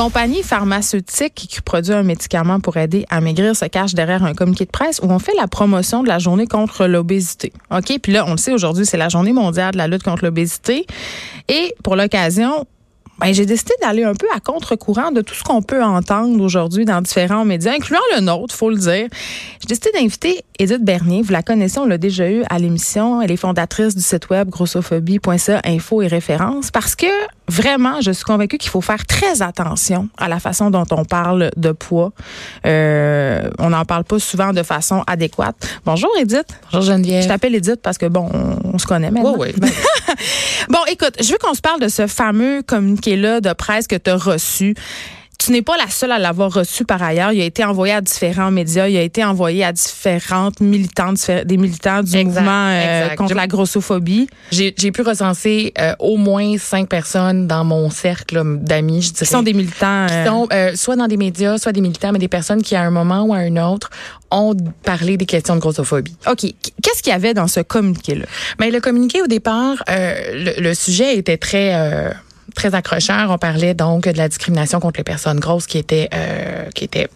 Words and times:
Compagnie 0.00 0.42
pharmaceutique 0.42 1.34
qui 1.34 1.60
produit 1.60 1.92
un 1.92 2.02
médicament 2.02 2.58
pour 2.58 2.78
aider 2.78 3.04
à 3.10 3.20
maigrir 3.20 3.54
se 3.54 3.66
cache 3.66 3.92
derrière 3.92 4.24
un 4.24 4.32
communiqué 4.32 4.64
de 4.64 4.70
presse 4.70 4.98
où 5.02 5.10
on 5.10 5.18
fait 5.18 5.34
la 5.36 5.46
promotion 5.46 6.02
de 6.02 6.08
la 6.08 6.18
journée 6.18 6.46
contre 6.46 6.86
l'obésité. 6.86 7.52
OK, 7.70 7.98
puis 8.02 8.10
là 8.10 8.24
on 8.26 8.30
le 8.30 8.36
sait 8.38 8.54
aujourd'hui, 8.54 8.86
c'est 8.86 8.96
la 8.96 9.10
journée 9.10 9.34
mondiale 9.34 9.72
de 9.72 9.76
la 9.76 9.88
lutte 9.88 10.02
contre 10.02 10.24
l'obésité 10.24 10.86
et 11.48 11.74
pour 11.84 11.96
l'occasion, 11.96 12.64
ben, 13.20 13.34
j'ai 13.34 13.44
décidé 13.44 13.74
d'aller 13.82 14.04
un 14.04 14.14
peu 14.14 14.26
à 14.34 14.40
contre-courant 14.40 15.10
de 15.10 15.20
tout 15.20 15.34
ce 15.34 15.44
qu'on 15.44 15.60
peut 15.60 15.84
entendre 15.84 16.42
aujourd'hui 16.42 16.86
dans 16.86 17.02
différents 17.02 17.44
médias, 17.44 17.74
incluant 17.74 18.00
le 18.16 18.22
nôtre, 18.22 18.54
faut 18.54 18.70
le 18.70 18.78
dire. 18.78 19.08
J'ai 19.60 19.66
décidé 19.68 19.90
d'inviter 19.92 20.42
Edith 20.58 20.82
Bernier. 20.82 21.20
Vous 21.20 21.32
la 21.32 21.42
connaissez, 21.42 21.78
on 21.78 21.84
l'a 21.84 21.98
déjà 21.98 22.30
eu 22.30 22.42
à 22.48 22.58
l'émission. 22.58 23.20
Elle 23.20 23.30
est 23.30 23.36
fondatrice 23.36 23.94
du 23.94 24.02
site 24.02 24.30
web 24.30 24.48
grossophobie.ca, 24.48 25.60
info 25.66 26.00
et 26.00 26.06
références, 26.06 26.70
parce 26.70 26.96
que 26.96 27.06
vraiment, 27.50 28.00
je 28.00 28.12
suis 28.12 28.24
convaincue 28.24 28.56
qu'il 28.56 28.70
faut 28.70 28.80
faire 28.80 29.04
très 29.04 29.42
attention 29.42 30.08
à 30.16 30.28
la 30.28 30.40
façon 30.40 30.70
dont 30.70 30.86
on 30.90 31.04
parle 31.04 31.50
de 31.56 31.72
poids. 31.72 32.12
Euh, 32.66 33.50
on 33.58 33.70
n'en 33.70 33.84
parle 33.84 34.04
pas 34.04 34.18
souvent 34.18 34.52
de 34.52 34.62
façon 34.62 35.02
adéquate. 35.06 35.56
Bonjour 35.84 36.10
Edith. 36.18 36.46
Bonjour 36.72 36.82
Geneviève. 36.92 37.22
Je 37.22 37.28
t'appelle 37.28 37.54
Edith 37.54 37.80
parce 37.82 37.98
que 37.98 38.06
bon, 38.06 38.28
on, 38.64 38.78
se 38.78 38.86
connaît 38.86 39.10
maintenant. 39.10 39.34
Oui, 39.36 39.48
oui. 39.60 39.70
bon, 40.68 40.78
écoute, 40.88 41.16
je 41.20 41.30
veux 41.30 41.38
qu'on 41.38 41.54
se 41.54 41.60
parle 41.60 41.80
de 41.80 41.88
ce 41.88 42.06
fameux 42.06 42.62
communiqué-là 42.62 43.40
de 43.40 43.52
presse 43.52 43.86
que 43.86 43.96
tu 43.96 44.10
as 44.10 44.16
reçu 44.16 44.74
tu 45.40 45.52
n'es 45.52 45.62
pas 45.62 45.76
la 45.78 45.88
seule 45.88 46.12
à 46.12 46.18
l'avoir 46.18 46.52
reçu 46.52 46.84
par 46.84 47.02
ailleurs. 47.02 47.32
Il 47.32 47.40
a 47.40 47.44
été 47.44 47.64
envoyé 47.64 47.94
à 47.94 48.02
différents 48.02 48.50
médias. 48.50 48.88
Il 48.88 48.96
a 48.96 49.02
été 49.02 49.24
envoyé 49.24 49.64
à 49.64 49.72
différentes 49.72 50.60
militantes, 50.60 51.30
des 51.46 51.56
militants 51.56 52.02
du 52.02 52.24
mouvement 52.24 52.68
euh, 52.68 53.08
contre 53.14 53.34
la 53.34 53.46
grossophobie. 53.46 54.28
J'ai 54.50 54.72
pu 54.72 55.00
recenser 55.00 55.72
euh, 55.78 55.94
au 55.98 56.18
moins 56.18 56.58
cinq 56.58 56.88
personnes 56.88 57.46
dans 57.46 57.64
mon 57.64 57.88
cercle 57.88 58.58
d'amis, 58.58 59.00
je 59.00 59.12
dirais. 59.12 59.24
Qui 59.24 59.32
sont 59.32 59.42
des 59.42 59.54
militants. 59.54 60.06
Qui 60.08 60.28
sont 60.28 60.48
euh, 60.52 60.72
soit 60.76 60.96
dans 60.96 61.08
des 61.08 61.16
médias, 61.16 61.56
soit 61.56 61.72
des 61.72 61.80
militants, 61.80 62.12
mais 62.12 62.18
des 62.18 62.28
personnes 62.28 62.62
qui, 62.62 62.76
à 62.76 62.82
un 62.82 62.90
moment 62.90 63.22
ou 63.22 63.32
à 63.32 63.38
un 63.38 63.56
autre, 63.56 63.88
ont 64.30 64.54
parlé 64.84 65.16
des 65.16 65.26
questions 65.26 65.54
de 65.54 65.60
grossophobie. 65.60 66.16
OK. 66.30 66.42
Qu'est-ce 66.82 67.02
qu'il 67.02 67.12
y 67.12 67.16
avait 67.16 67.34
dans 67.34 67.48
ce 67.48 67.60
communiqué-là? 67.60 68.26
Mais 68.58 68.66
ben, 68.66 68.74
le 68.74 68.80
communiqué, 68.80 69.22
au 69.22 69.26
départ, 69.26 69.82
le, 69.88 70.60
le, 70.60 70.74
sujet 70.74 71.16
était 71.16 71.38
très 71.38 72.12
très 72.54 72.74
accrocheur. 72.74 73.30
On 73.30 73.38
parlait 73.38 73.74
donc 73.74 74.08
de 74.08 74.16
la 74.16 74.28
discrimination 74.28 74.80
contre 74.80 74.98
les 74.98 75.04
personnes 75.04 75.40
grosses 75.40 75.66
qui 75.66 75.78
était 75.78 76.08
euh, 76.14 76.68
qui 76.74 76.84
était 76.84 77.08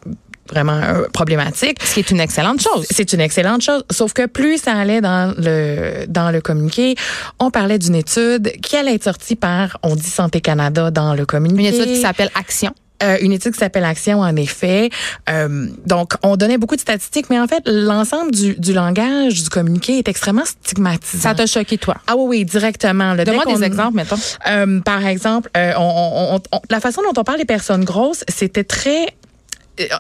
vraiment 0.51 0.81
euh, 0.81 1.09
problématique. 1.13 1.79
Ce 1.83 1.95
qui 1.95 2.01
est 2.01 2.11
une 2.11 2.21
excellente 2.21 2.61
chose. 2.61 2.87
C'est 2.91 3.13
une 3.13 3.21
excellente 3.21 3.63
chose. 3.63 3.85
Sauf 3.91 4.13
que 4.13 4.27
plus 4.27 4.59
ça 4.59 4.73
allait 4.75 5.01
dans 5.01 5.35
le 5.37 6.07
dans 6.07 6.31
le 6.31 6.41
communiqué, 6.41 6.97
on 7.39 7.51
parlait 7.51 7.79
d'une 7.79 7.95
étude 7.95 8.53
qui 8.63 8.77
allait 8.77 8.95
être 8.95 9.05
sortie 9.05 9.37
par 9.37 9.79
On 9.83 9.95
dit 9.95 10.03
Santé 10.03 10.41
Canada 10.41 10.91
dans 10.91 11.15
le 11.15 11.27
communiqué. 11.27 11.69
Une 11.69 11.75
étude 11.75 11.95
qui 11.95 12.01
s'appelle 12.01 12.31
Action. 12.35 12.73
Euh, 13.03 13.19
une 13.21 13.33
étude 13.33 13.53
qui 13.53 13.59
s'appelle 13.59 13.85
Action, 13.85 14.21
en 14.21 14.37
effet. 14.37 14.89
Euh, 15.29 15.67
donc, 15.85 16.15
on 16.23 16.37
donnait 16.37 16.59
beaucoup 16.59 16.77
de 16.77 16.81
statistiques, 16.81 17.29
mais 17.29 17.41
en 17.41 17.49
fait, 17.49 17.63
l'ensemble 17.67 18.31
du, 18.31 18.55
du 18.55 18.73
langage 18.73 19.43
du 19.43 19.49
communiqué 19.49 19.99
est 19.99 20.09
extrêmement 20.09 20.45
stigmatisant. 20.45 21.23
Ça 21.23 21.35
t'a 21.35 21.47
choqué, 21.47 21.77
toi? 21.77 21.97
Ah 22.07 22.15
oui, 22.17 22.25
oui, 22.29 22.45
directement. 22.45 23.17
Donne-moi 23.17 23.45
des 23.47 23.65
exemples, 23.65 23.97
mettons. 23.97 24.17
Euh, 24.47 24.81
par 24.81 25.05
exemple, 25.07 25.51
euh, 25.57 25.73
on, 25.77 26.41
on, 26.53 26.61
la 26.71 26.81
façon 26.81 27.03
dont 27.03 27.21
on 27.21 27.25
parle 27.25 27.39
des 27.39 27.45
personnes 27.45 27.85
grosses, 27.85 28.25
c'était 28.29 28.65
très 28.65 29.07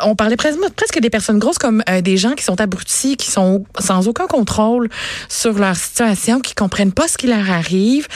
on 0.02 0.14
parlait 0.14 0.36
presque, 0.36 0.58
presque 0.76 1.00
des 1.00 1.10
personnes 1.10 1.38
grosses 1.38 1.58
comme 1.58 1.82
euh, 1.88 2.00
des 2.00 2.16
gens 2.16 2.32
qui 2.32 2.44
sont 2.44 2.60
abrutis, 2.60 3.16
qui 3.16 3.30
sont 3.30 3.64
sans 3.78 4.08
aucun 4.08 4.26
contrôle 4.26 4.88
sur 5.28 5.58
leur 5.58 5.76
situation, 5.76 6.40
qui 6.40 6.54
comprennent 6.54 6.92
pas 6.92 7.08
ce 7.08 7.16
qui 7.18 7.26
leur 7.26 7.50
arrive. 7.50 8.06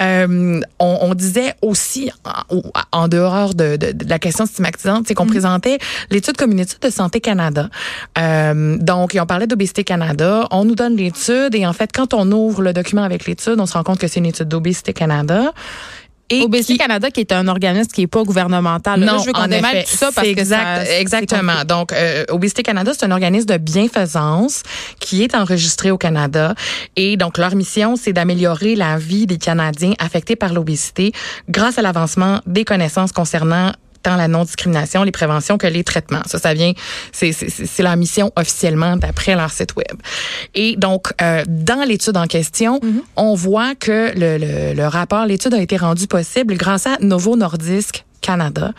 Euh, 0.00 0.60
on, 0.78 0.98
on, 1.00 1.14
disait 1.14 1.54
aussi, 1.62 2.10
en, 2.24 2.62
en 2.92 3.08
dehors 3.08 3.54
de, 3.54 3.76
de, 3.76 3.92
de, 3.92 4.08
la 4.08 4.18
question 4.18 4.46
stigmatisante, 4.46 5.06
c'est 5.08 5.14
qu'on 5.14 5.24
mm. 5.24 5.30
présentait 5.30 5.78
l'étude 6.10 6.36
comme 6.36 6.52
une 6.52 6.60
étude 6.60 6.80
de 6.80 6.90
Santé 6.90 7.20
Canada. 7.20 7.68
Euh, 8.18 8.76
donc, 8.78 9.16
on 9.20 9.26
parlait 9.26 9.46
d'Obésité 9.46 9.84
Canada. 9.84 10.46
On 10.50 10.64
nous 10.64 10.74
donne 10.74 10.96
l'étude 10.96 11.54
et 11.54 11.66
en 11.66 11.72
fait, 11.72 11.90
quand 11.92 12.14
on 12.14 12.30
ouvre 12.30 12.62
le 12.62 12.72
document 12.72 13.02
avec 13.02 13.26
l'étude, 13.26 13.56
on 13.58 13.66
se 13.66 13.74
rend 13.74 13.82
compte 13.82 13.98
que 13.98 14.08
c'est 14.08 14.20
une 14.20 14.26
étude 14.26 14.48
d'Obésité 14.48 14.92
Canada. 14.92 15.52
Et 16.30 16.42
Obésité 16.42 16.76
Canada, 16.76 17.10
qui 17.10 17.20
est 17.20 17.32
un 17.32 17.48
organisme 17.48 17.90
qui 17.90 18.02
est 18.02 18.06
pas 18.06 18.22
gouvernemental. 18.22 19.00
Non, 19.00 19.06
Là, 19.06 19.18
je 19.18 19.26
veux 19.26 19.32
qu'on 19.32 19.46
démêle 19.46 19.84
tout 19.84 19.96
ça 19.96 20.10
parce 20.14 20.26
exact, 20.26 20.84
que 20.86 21.00
exactement. 21.00 21.64
Donc, 21.66 21.92
euh, 21.92 22.24
Obésité 22.28 22.62
Canada, 22.62 22.92
c'est 22.94 23.06
un 23.06 23.10
organisme 23.10 23.46
de 23.46 23.56
bienfaisance 23.56 24.62
qui 25.00 25.22
est 25.22 25.34
enregistré 25.34 25.90
au 25.90 25.98
Canada. 25.98 26.54
Et 26.96 27.16
donc, 27.16 27.38
leur 27.38 27.54
mission, 27.54 27.96
c'est 27.96 28.12
d'améliorer 28.12 28.74
la 28.74 28.98
vie 28.98 29.26
des 29.26 29.38
Canadiens 29.38 29.94
affectés 29.98 30.36
par 30.36 30.52
l'obésité 30.52 31.12
grâce 31.48 31.78
à 31.78 31.82
l'avancement 31.82 32.40
des 32.46 32.64
connaissances 32.64 33.12
concernant 33.12 33.72
tant 34.02 34.16
la 34.16 34.28
non-discrimination, 34.28 35.02
les 35.02 35.12
préventions 35.12 35.58
que 35.58 35.66
les 35.66 35.84
traitements. 35.84 36.22
Ça, 36.26 36.38
ça 36.38 36.54
vient, 36.54 36.72
c'est 37.12 37.32
la 37.78 37.96
mission 37.96 38.32
officiellement 38.36 38.96
d'après 38.96 39.34
leur 39.34 39.50
site 39.50 39.76
web. 39.76 39.96
Et 40.54 40.76
donc, 40.76 41.12
euh, 41.22 41.44
dans 41.46 41.84
l'étude 41.86 42.16
en 42.16 42.26
question, 42.26 42.78
mm-hmm. 42.78 43.02
on 43.16 43.34
voit 43.34 43.74
que 43.74 44.12
le, 44.14 44.38
le, 44.38 44.74
le 44.74 44.86
rapport, 44.86 45.26
l'étude 45.26 45.54
a 45.54 45.60
été 45.60 45.76
rendue 45.76 46.06
possible 46.06 46.54
grâce 46.56 46.86
à 46.86 46.96
Novo 47.00 47.36
Nordisk 47.36 48.04
Canada, 48.20 48.72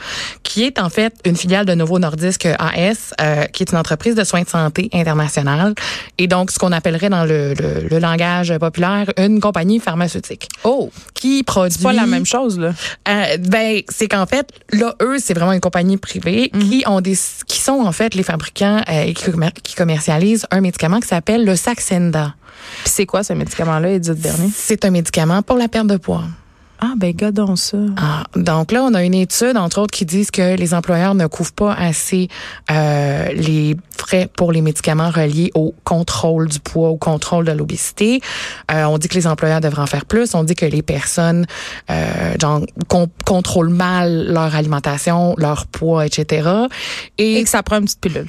qui 0.43 0.63
est 0.63 0.79
en 0.79 0.89
fait 0.89 1.13
une 1.25 1.35
filiale 1.35 1.65
de 1.65 1.73
Novo 1.73 1.99
Nordisk 1.99 2.45
AS, 2.45 3.13
euh, 3.21 3.45
qui 3.45 3.63
est 3.63 3.71
une 3.71 3.77
entreprise 3.77 4.15
de 4.15 4.23
soins 4.23 4.43
de 4.43 4.49
santé 4.49 4.89
internationale, 4.93 5.73
et 6.17 6.27
donc 6.27 6.51
ce 6.51 6.59
qu'on 6.59 6.71
appellerait 6.71 7.09
dans 7.09 7.25
le, 7.25 7.53
le, 7.53 7.87
le, 7.89 7.99
langage 7.99 8.55
populaire 8.57 9.11
une 9.17 9.39
compagnie 9.39 9.79
pharmaceutique. 9.79 10.47
Oh, 10.63 10.91
qui 11.13 11.43
produit. 11.43 11.77
C'est 11.77 11.83
pas 11.83 11.93
la 11.93 12.05
même 12.05 12.25
chose 12.25 12.59
là. 12.59 12.73
Euh, 13.07 13.37
ben 13.37 13.81
c'est 13.89 14.07
qu'en 14.07 14.25
fait 14.25 14.51
là 14.71 14.95
eux 15.01 15.17
c'est 15.19 15.33
vraiment 15.33 15.53
une 15.53 15.59
compagnie 15.59 15.97
privée 15.97 16.49
mm 16.53 16.59
-hmm. 16.59 16.69
qui 16.69 16.83
ont 16.87 17.01
des 17.01 17.17
qui 17.47 17.59
sont 17.59 17.81
en 17.85 17.91
fait 17.91 18.15
les 18.15 18.23
fabricants 18.23 18.81
euh, 18.89 19.13
qui, 19.63 19.75
commercialisent 19.75 20.45
un 20.51 20.61
médicament 20.61 20.99
qui 20.99 21.07
s'appelle 21.07 21.45
le 21.45 21.55
Saxenda. 21.55 22.35
Puis 22.83 22.93
c'est 22.95 23.05
quoi 23.05 23.23
ce 23.23 23.33
médicament-là, 23.33 23.89
Edith 23.91 24.19
Bernier? 24.21 24.49
C'est 24.53 24.85
un 24.85 24.91
médicament 24.91 25.41
pour 25.41 25.57
la 25.57 25.67
perte 25.67 25.87
de 25.87 25.97
poids. 25.97 26.23
Ah, 26.81 26.93
ben, 26.95 27.13
gardons 27.13 27.57
ça. 27.57 27.77
Ah, 27.97 28.23
donc 28.35 28.71
là, 28.71 28.83
on 28.83 28.93
a 28.93 29.03
une 29.03 29.13
étude, 29.13 29.57
entre 29.57 29.81
autres, 29.81 29.91
qui 29.91 30.05
disent 30.05 30.31
que 30.31 30.55
les 30.55 30.73
employeurs 30.73 31.13
ne 31.13 31.27
couvrent 31.27 31.51
pas 31.51 31.73
assez 31.73 32.29
euh, 32.71 33.27
les 33.33 33.75
frais 33.97 34.29
pour 34.33 34.53
les 34.53 34.61
médicaments 34.61 35.09
reliés 35.09 35.51
au 35.55 35.75
contrôle 35.83 36.47
du 36.47 36.59
poids, 36.59 36.89
au 36.89 36.97
contrôle 36.97 37.43
de 37.43 37.51
l'obésité. 37.51 38.21
Euh, 38.71 38.85
on 38.85 38.97
dit 38.97 39.09
que 39.09 39.15
les 39.15 39.27
employeurs 39.27 39.59
devraient 39.59 39.81
en 39.81 39.87
faire 39.87 40.05
plus. 40.05 40.33
On 40.35 40.45
dit 40.45 40.55
que 40.55 40.65
les 40.65 40.81
personnes, 40.81 41.45
euh, 41.89 42.33
genre, 42.39 42.61
contrôlent 43.25 43.69
mal 43.69 44.31
leur 44.31 44.55
alimentation, 44.55 45.35
leur 45.37 45.67
poids, 45.67 46.05
etc. 46.05 46.49
Et, 47.17 47.39
Et 47.39 47.43
que 47.43 47.49
ça 47.49 47.61
prend 47.61 47.79
une 47.79 47.85
petite 47.85 47.99
pilule 47.99 48.27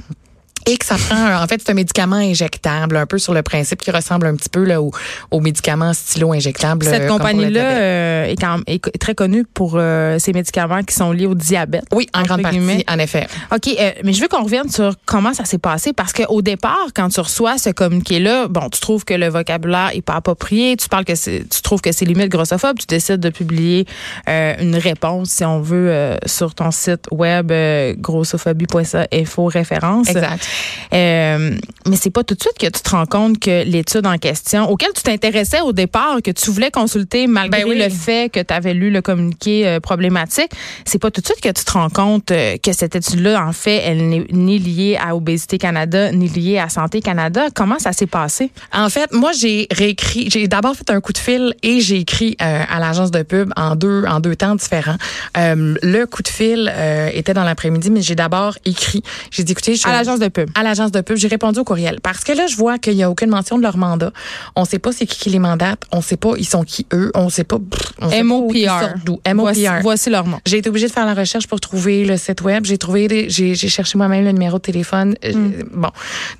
et 0.70 0.76
que 0.76 0.86
ça 0.86 0.96
prend 0.96 1.42
en 1.42 1.46
fait 1.46 1.60
c'est 1.64 1.70
un 1.70 1.74
médicament 1.74 2.16
injectable 2.16 2.96
un 2.96 3.06
peu 3.06 3.18
sur 3.18 3.34
le 3.34 3.42
principe 3.42 3.80
qui 3.80 3.90
ressemble 3.90 4.26
un 4.26 4.36
petit 4.36 4.48
peu 4.48 4.64
là 4.64 4.80
au, 4.80 4.92
au 5.30 5.40
médicament 5.40 5.92
stylo 5.92 6.32
injectable 6.32 6.86
cette 6.86 7.08
compagnie 7.08 7.50
là 7.50 7.60
euh, 7.60 8.24
est, 8.26 8.36
quand 8.36 8.52
même, 8.52 8.64
est 8.66 8.98
très 8.98 9.14
connue 9.14 9.44
pour 9.44 9.74
euh, 9.74 10.18
ces 10.18 10.32
médicaments 10.32 10.82
qui 10.82 10.94
sont 10.94 11.12
liés 11.12 11.26
au 11.26 11.34
diabète 11.34 11.84
oui 11.92 12.06
en 12.14 12.22
grande 12.22 12.42
partie 12.42 12.84
en 12.88 12.98
effet. 12.98 13.26
Ok 13.54 13.68
euh, 13.68 13.90
mais 14.04 14.12
je 14.12 14.20
veux 14.20 14.28
qu'on 14.28 14.44
revienne 14.44 14.68
sur 14.68 14.94
comment 15.06 15.34
ça 15.34 15.44
s'est 15.44 15.58
passé 15.58 15.92
parce 15.92 16.12
que 16.12 16.22
au 16.28 16.42
départ 16.42 16.88
quand 16.94 17.08
tu 17.08 17.20
reçois 17.20 17.58
ce 17.58 17.70
communiqué 17.70 18.20
là 18.20 18.46
bon 18.48 18.68
tu 18.70 18.80
trouves 18.80 19.04
que 19.04 19.14
le 19.14 19.28
vocabulaire 19.28 19.90
est 19.94 20.02
pas 20.02 20.14
approprié 20.14 20.76
tu 20.76 20.88
parles 20.88 21.04
que 21.04 21.14
c'est 21.14 21.44
tu 21.48 21.62
trouves 21.62 21.80
que 21.80 21.92
c'est 21.92 22.04
limite 22.04 22.28
grossophobe 22.28 22.78
tu 22.78 22.86
décides 22.86 23.20
de 23.20 23.30
publier 23.30 23.86
une 24.26 24.76
réponse 24.76 25.30
si 25.30 25.44
on 25.44 25.60
veut 25.60 26.16
sur 26.26 26.54
ton 26.54 26.70
site 26.70 27.06
web 27.10 27.52
grossophobie.ca 27.98 29.06
info 29.12 29.46
référence. 29.46 30.08
Exact 30.08 30.46
Euh, 30.92 31.56
mais 31.86 31.96
c'est 31.96 32.10
pas 32.10 32.24
tout 32.24 32.34
de 32.34 32.40
suite 32.40 32.58
que 32.58 32.66
tu 32.66 32.82
te 32.82 32.90
rends 32.90 33.06
compte 33.06 33.38
que 33.38 33.64
l'étude 33.64 34.06
en 34.06 34.18
question, 34.18 34.68
auquel 34.68 34.90
tu 34.94 35.02
t'intéressais 35.02 35.60
au 35.60 35.72
départ, 35.72 36.18
que 36.22 36.30
tu 36.30 36.50
voulais 36.50 36.70
consulter 36.70 37.26
malgré 37.26 37.62
Ben 37.62 37.68
oui. 37.68 37.78
le 37.78 37.88
fait 37.88 38.30
que 38.32 38.40
tu 38.40 38.52
avais 38.52 38.74
lu 38.74 38.90
le 38.90 39.02
communiqué 39.02 39.66
euh, 39.66 39.80
problématique, 39.80 40.50
c'est 40.84 41.00
pas 41.00 41.10
tout 41.10 41.20
de 41.20 41.26
suite 41.26 41.40
que 41.40 41.48
tu 41.48 41.64
te 41.64 41.72
rends 41.72 41.90
compte 41.90 42.30
euh, 42.30 42.56
que 42.62 42.72
cette 42.72 42.96
étude-là, 42.96 43.44
en 43.44 43.52
fait, 43.52 43.82
elle 43.84 44.08
n'est 44.08 44.26
ni 44.32 44.58
liée 44.58 44.98
à 45.00 45.14
Obésité 45.14 45.58
Canada, 45.58 46.12
ni 46.12 46.28
liée 46.28 46.58
à 46.58 46.68
Santé 46.68 47.00
Canada. 47.00 47.46
Comment 47.54 47.78
ça 47.78 47.92
s'est 47.92 48.06
passé? 48.06 48.50
En 48.72 48.88
fait, 48.90 49.12
moi, 49.12 49.32
j'ai 49.32 49.66
réécrit, 49.70 50.28
j'ai 50.30 50.48
d'abord 50.48 50.74
fait 50.74 50.90
un 50.90 51.00
coup 51.00 51.12
de 51.12 51.18
fil 51.18 51.54
et 51.62 51.80
j'ai 51.80 51.98
écrit 51.98 52.36
euh, 52.42 52.62
à 52.68 52.80
l'agence 52.80 53.10
de 53.10 53.22
pub 53.22 53.52
en 53.56 53.76
deux, 53.76 54.04
en 54.06 54.20
deux 54.20 54.36
temps 54.36 54.54
différents. 54.54 54.96
Le 55.36 56.04
coup 56.04 56.22
de 56.22 56.28
fil 56.28 56.72
était 57.12 57.34
dans 57.34 57.44
l'après-midi, 57.44 57.90
mais 57.90 58.02
j'ai 58.02 58.14
d'abord 58.14 58.56
écrit. 58.64 59.02
J'ai 59.30 59.44
dit, 59.44 59.52
écoutez, 59.52 59.74
je 59.74 59.86
À 59.86 59.92
l'agence 59.92 60.18
de 60.18 60.28
pub. 60.28 60.49
À 60.54 60.62
l'agence 60.62 60.92
de 60.92 61.00
pub, 61.00 61.16
j'ai 61.16 61.28
répondu 61.28 61.60
au 61.60 61.64
courriel 61.64 61.98
parce 62.02 62.24
que 62.24 62.32
là 62.32 62.46
je 62.46 62.56
vois 62.56 62.78
qu'il 62.78 62.94
y 62.94 63.02
a 63.02 63.10
aucune 63.10 63.30
mention 63.30 63.56
de 63.58 63.62
leur 63.62 63.76
mandat. 63.76 64.10
On 64.56 64.64
sait 64.64 64.78
pas 64.78 64.92
c'est 64.92 65.06
qui 65.06 65.18
qui 65.18 65.30
les 65.30 65.38
mandate, 65.38 65.82
on 65.92 66.00
sait 66.02 66.16
pas 66.16 66.32
ils 66.38 66.44
sont 66.46 66.62
qui 66.64 66.86
eux, 66.92 67.10
on 67.14 67.28
sait 67.28 67.44
pas 67.44 67.58
pff, 67.58 67.92
on 68.00 68.08
sait 68.10 68.16
pas 68.16 68.16
ils 68.20 68.24
MOPR. 68.24 68.94
d'où. 69.04 69.20
Voici, 69.42 69.60
voici 69.82 70.10
leur 70.10 70.26
nom. 70.26 70.38
J'ai 70.46 70.58
été 70.58 70.68
obligée 70.68 70.86
de 70.88 70.92
faire 70.92 71.06
la 71.06 71.14
recherche 71.14 71.46
pour 71.46 71.60
trouver 71.60 72.04
le 72.04 72.16
site 72.16 72.40
web. 72.42 72.64
J'ai 72.64 72.78
trouvé, 72.78 73.26
j'ai 73.28 73.54
cherché 73.54 73.96
moi-même 73.98 74.24
le 74.24 74.32
numéro 74.32 74.58
de 74.58 74.62
téléphone. 74.62 75.14
Euh, 75.24 75.32
Bon, 75.72 75.90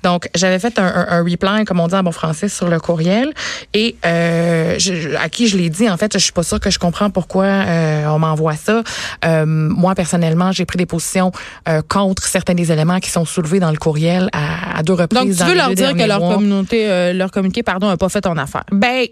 donc 0.03 0.29
j'avais 0.35 0.59
fait 0.59 0.77
un, 0.79 0.85
un, 0.85 1.07
un 1.09 1.23
reply, 1.23 1.65
comme 1.65 1.79
on 1.79 1.87
dit 1.87 1.95
en 1.95 2.03
bon 2.03 2.11
français, 2.11 2.47
sur 2.49 2.67
le 2.67 2.79
courriel 2.79 3.31
et 3.73 3.95
euh, 4.05 4.75
je- 4.77 5.15
à 5.15 5.29
qui 5.29 5.47
je 5.47 5.57
l'ai 5.57 5.69
dit. 5.69 5.89
En 5.89 5.97
fait, 5.97 6.11
je 6.13 6.19
suis 6.19 6.31
pas 6.33 6.43
sûre 6.43 6.59
que 6.59 6.69
je 6.69 6.79
comprends 6.79 7.09
pourquoi 7.09 7.45
euh, 7.45 8.05
on 8.07 8.19
m'envoie 8.19 8.55
ça. 8.55 8.83
Euh, 9.25 9.45
moi 9.45 9.95
personnellement, 9.95 10.51
j'ai 10.51 10.65
pris 10.65 10.77
des 10.77 10.85
positions 10.85 11.31
euh, 11.67 11.81
contre 11.87 12.23
certains 12.27 12.53
des 12.53 12.71
éléments 12.71 12.99
qui 12.99 13.09
sont 13.09 13.25
soulevés 13.25 13.59
dans 13.59 13.71
le 13.71 13.77
courriel 13.77 13.90
à, 14.31 14.77
à 14.79 14.83
deux 14.83 14.93
reprises. 14.93 15.19
Donc, 15.19 15.31
tu 15.31 15.35
dans 15.39 15.45
veux 15.45 15.51
les 15.51 15.57
leur 15.57 15.69
deux 15.69 15.75
dire 15.75 15.93
que 15.93 16.07
leur 16.07 16.19
mois. 16.19 16.35
communauté, 16.35 16.89
euh, 16.89 17.13
leur 17.13 17.31
communiqué, 17.31 17.63
pardon, 17.63 17.87
n'a 17.87 17.97
pas 17.97 18.09
fait 18.09 18.21
ton 18.21 18.37
affaire? 18.37 18.63
Ben, 18.71 19.05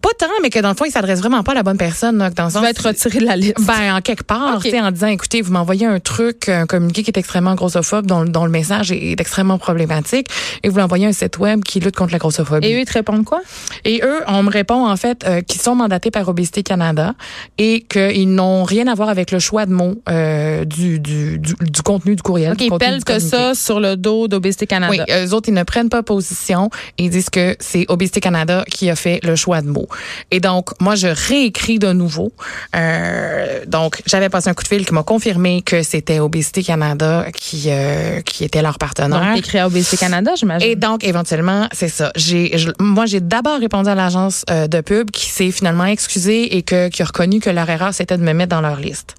pas 0.00 0.10
tant, 0.18 0.26
mais 0.42 0.50
que 0.50 0.58
dans 0.58 0.68
le 0.70 0.74
fond, 0.74 0.84
il 0.84 0.90
s'adresse 0.90 1.18
vraiment 1.20 1.42
pas 1.42 1.52
à 1.52 1.54
la 1.56 1.62
bonne 1.62 1.76
personne. 1.78 2.18
là, 2.18 2.30
dans 2.30 2.44
le 2.46 2.50
sens, 2.50 2.64
être 2.66 2.86
retiré 2.86 3.18
de 3.20 3.24
la 3.26 3.36
liste. 3.36 3.56
Ben, 3.66 3.94
en 3.96 4.00
quelque 4.00 4.24
part, 4.24 4.56
Ok. 4.56 4.62
tu 4.64 4.70
sais, 4.70 4.80
en 4.80 4.90
disant, 4.90 5.06
écoutez, 5.08 5.42
vous 5.42 5.52
m'envoyez 5.52 5.86
un 5.86 6.00
truc, 6.00 6.48
un 6.48 6.66
communiqué 6.66 7.02
qui 7.02 7.10
est 7.10 7.18
extrêmement 7.18 7.54
grossophobe, 7.54 8.06
dont, 8.06 8.24
dont 8.24 8.44
le 8.44 8.50
message 8.50 8.92
est, 8.92 9.12
est 9.12 9.20
extrêmement 9.20 9.58
problématique, 9.58 10.28
et 10.62 10.68
vous 10.68 10.78
l'envoyez 10.78 11.06
un 11.06 11.12
site 11.12 11.38
web 11.38 11.62
qui 11.62 11.80
lutte 11.80 11.96
contre 11.96 12.12
la 12.12 12.18
grossophobie. 12.18 12.66
Et 12.66 12.74
eux, 12.76 12.80
ils 12.80 12.84
te 12.86 12.92
répondent 12.92 13.24
quoi? 13.24 13.40
Et 13.84 14.00
eux, 14.04 14.22
on 14.26 14.42
me 14.42 14.50
répond 14.50 14.86
en 14.88 14.96
fait 14.96 15.24
euh, 15.26 15.40
qu'ils 15.40 15.60
sont 15.60 15.74
mandatés 15.74 16.10
par 16.10 16.28
Obésité 16.28 16.62
Canada 16.62 17.14
et 17.58 17.82
qu'ils 17.88 18.34
n'ont 18.34 18.64
rien 18.64 18.86
à 18.88 18.94
voir 18.94 19.08
avec 19.08 19.30
le 19.30 19.38
choix 19.38 19.66
de 19.66 19.72
mots 19.72 19.94
euh, 20.08 20.64
du, 20.64 20.98
du, 21.00 21.38
du, 21.38 21.54
du 21.60 21.82
contenu 21.82 22.16
du 22.16 22.22
courriel. 22.22 22.52
OK, 22.52 22.60
ils 22.60 22.70
pèlent 22.78 23.04
que 23.04 23.18
ça 23.18 23.54
sur 23.54 23.80
le 23.80 23.96
dos 23.96 24.28
d'Obésité 24.28 24.66
Canada. 24.66 24.90
Oui, 24.90 25.14
eux 25.14 25.32
autres, 25.34 25.48
ils 25.48 25.54
ne 25.54 25.62
prennent 25.62 25.88
pas 25.88 26.02
position 26.02 26.70
et 26.98 27.04
ils 27.04 27.10
disent 27.10 27.30
que 27.30 27.56
c'est 27.60 27.84
Obésité 27.88 28.20
Canada 28.20 28.64
qui 28.70 28.90
a 28.90 28.96
fait 28.96 29.20
le 29.22 29.36
choix 29.36 29.60
de 29.62 29.68
mots. 29.68 29.85
Et 30.30 30.40
donc, 30.40 30.70
moi, 30.80 30.94
je 30.94 31.08
réécris 31.08 31.78
de 31.78 31.92
nouveau. 31.92 32.32
Euh, 32.74 33.64
donc, 33.66 34.02
j'avais 34.06 34.28
passé 34.28 34.48
un 34.48 34.54
coup 34.54 34.62
de 34.62 34.68
fil 34.68 34.86
qui 34.86 34.94
m'a 34.94 35.02
confirmé 35.02 35.62
que 35.62 35.82
c'était 35.82 36.18
Obésité 36.20 36.62
Canada 36.62 37.26
qui, 37.34 37.64
euh, 37.68 38.20
qui 38.22 38.44
était 38.44 38.62
leur 38.62 38.78
partenaire. 38.78 39.20
Donc, 39.20 39.38
écrit 39.38 39.58
à 39.58 39.66
Obésité 39.66 39.96
Canada, 39.96 40.32
j'imagine. 40.36 40.68
Et 40.70 40.76
donc, 40.76 41.04
éventuellement, 41.04 41.68
c'est 41.72 41.88
ça. 41.88 42.12
J'ai, 42.16 42.56
je- 42.58 42.70
moi, 42.80 43.06
j'ai 43.06 43.20
d'abord 43.20 43.58
répondu 43.58 43.88
à 43.88 43.94
l'agence 43.94 44.44
euh, 44.50 44.66
de 44.66 44.80
pub 44.80 45.10
qui 45.10 45.30
s'est 45.30 45.50
finalement 45.50 45.84
excusée 45.86 46.56
et 46.56 46.62
que, 46.62 46.88
qui 46.88 47.02
a 47.02 47.06
reconnu 47.06 47.40
que 47.40 47.50
leur 47.50 47.68
erreur, 47.68 47.94
c'était 47.94 48.16
de 48.18 48.22
me 48.22 48.32
mettre 48.32 48.50
dans 48.50 48.60
leur 48.60 48.76
liste. 48.80 49.14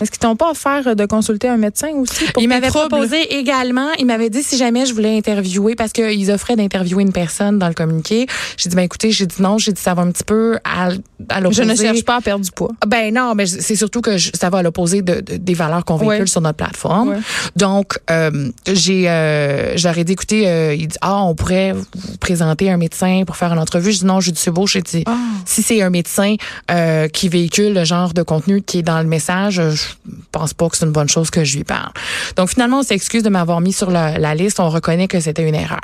Est-ce 0.00 0.10
qu'ils 0.10 0.18
t'ont 0.20 0.36
pas 0.36 0.50
offert 0.50 0.94
de 0.94 1.06
consulter 1.06 1.48
un 1.48 1.56
médecin 1.56 1.88
aussi 1.96 2.24
pour 2.32 2.42
Il 2.42 2.48
tes 2.48 2.54
m'avait 2.54 2.68
troubles? 2.68 2.88
proposé 2.88 3.36
également, 3.38 3.88
il 3.98 4.06
m'avait 4.06 4.30
dit 4.30 4.42
si 4.42 4.56
jamais 4.58 4.84
je 4.86 4.92
voulais 4.94 5.16
interviewer, 5.16 5.74
parce 5.74 5.92
qu'ils 5.92 6.30
offraient 6.30 6.56
d'interviewer 6.56 7.02
une 7.02 7.12
personne 7.12 7.58
dans 7.58 7.68
le 7.68 7.74
communiqué. 7.74 8.26
J'ai 8.56 8.68
dit, 8.68 8.76
ben 8.76 8.82
écoutez, 8.82 9.10
j'ai 9.10 9.26
dit 9.26 9.40
non, 9.40 9.58
j'ai 9.58 9.72
dit 9.72 9.80
ça 9.80 9.94
va 9.94 10.02
un 10.02 10.10
petit 10.10 10.24
peu 10.24 10.58
à, 10.64 10.88
à 10.88 10.90
Je 10.90 11.40
l'opposé. 11.40 11.64
ne 11.64 11.74
cherche 11.74 12.04
pas 12.04 12.16
à 12.16 12.20
perdre 12.20 12.44
du 12.44 12.50
poids. 12.50 12.70
Ben 12.86 13.12
non, 13.14 13.34
mais 13.34 13.46
c'est 13.46 13.76
surtout 13.76 14.00
que 14.00 14.16
je- 14.18 14.30
ça 14.34 14.50
va 14.50 14.58
à 14.58 14.62
l'opposé 14.62 15.02
de, 15.02 15.20
de- 15.20 15.36
des 15.36 15.54
valeurs 15.54 15.84
qu'on 15.84 15.96
véhicule 15.96 16.20
Ouais. 16.20 16.26
sur 16.26 16.40
notre 16.40 16.56
plateforme. 16.56 17.10
Ouais. 17.10 17.18
Donc, 17.56 17.98
euh, 18.10 18.50
j'ai, 18.70 19.08
euh, 19.08 19.76
j'aurais 19.76 20.04
dit, 20.04 20.12
écoutez, 20.12 20.46
euh, 20.48 20.74
il 20.74 20.88
dit, 20.88 20.96
ah, 21.00 21.22
on 21.24 21.34
pourrait 21.34 21.72
vous 21.72 21.84
présenter 22.20 22.70
un 22.70 22.76
médecin 22.76 23.22
pour 23.26 23.36
faire 23.36 23.52
une 23.52 23.58
entrevue. 23.58 23.92
Je 23.92 24.00
dis 24.00 24.04
non, 24.06 24.20
je 24.20 24.30
dis 24.30 24.40
c'est 24.40 24.50
beau. 24.50 24.66
J'ai 24.66 24.82
dit, 24.82 25.04
Ah. 25.06 25.16
si 25.44 25.62
c'est 25.62 25.80
un 25.82 25.90
médecin 25.90 26.34
euh, 26.70 27.08
qui 27.08 27.28
véhicule 27.28 27.72
le 27.74 27.84
genre 27.84 28.12
de 28.12 28.22
contenu 28.22 28.62
qui 28.62 28.78
est 28.80 28.82
dans 28.82 28.98
le 29.00 29.06
message, 29.06 29.54
je 29.70 29.85
pense 30.32 30.54
pas 30.54 30.68
que 30.68 30.76
c'est 30.76 30.84
une 30.86 30.92
bonne 30.92 31.08
chose 31.08 31.30
que 31.30 31.44
je 31.44 31.56
lui 31.56 31.64
parle. 31.64 31.90
Donc 32.36 32.48
finalement, 32.50 32.80
on 32.80 32.82
s'excuse 32.82 33.22
de 33.22 33.28
m'avoir 33.28 33.60
mis 33.60 33.72
sur 33.72 33.90
la, 33.90 34.18
la 34.18 34.34
liste. 34.34 34.60
On 34.60 34.68
reconnaît 34.70 35.08
que 35.08 35.20
c'était 35.20 35.46
une 35.48 35.54
erreur. 35.54 35.80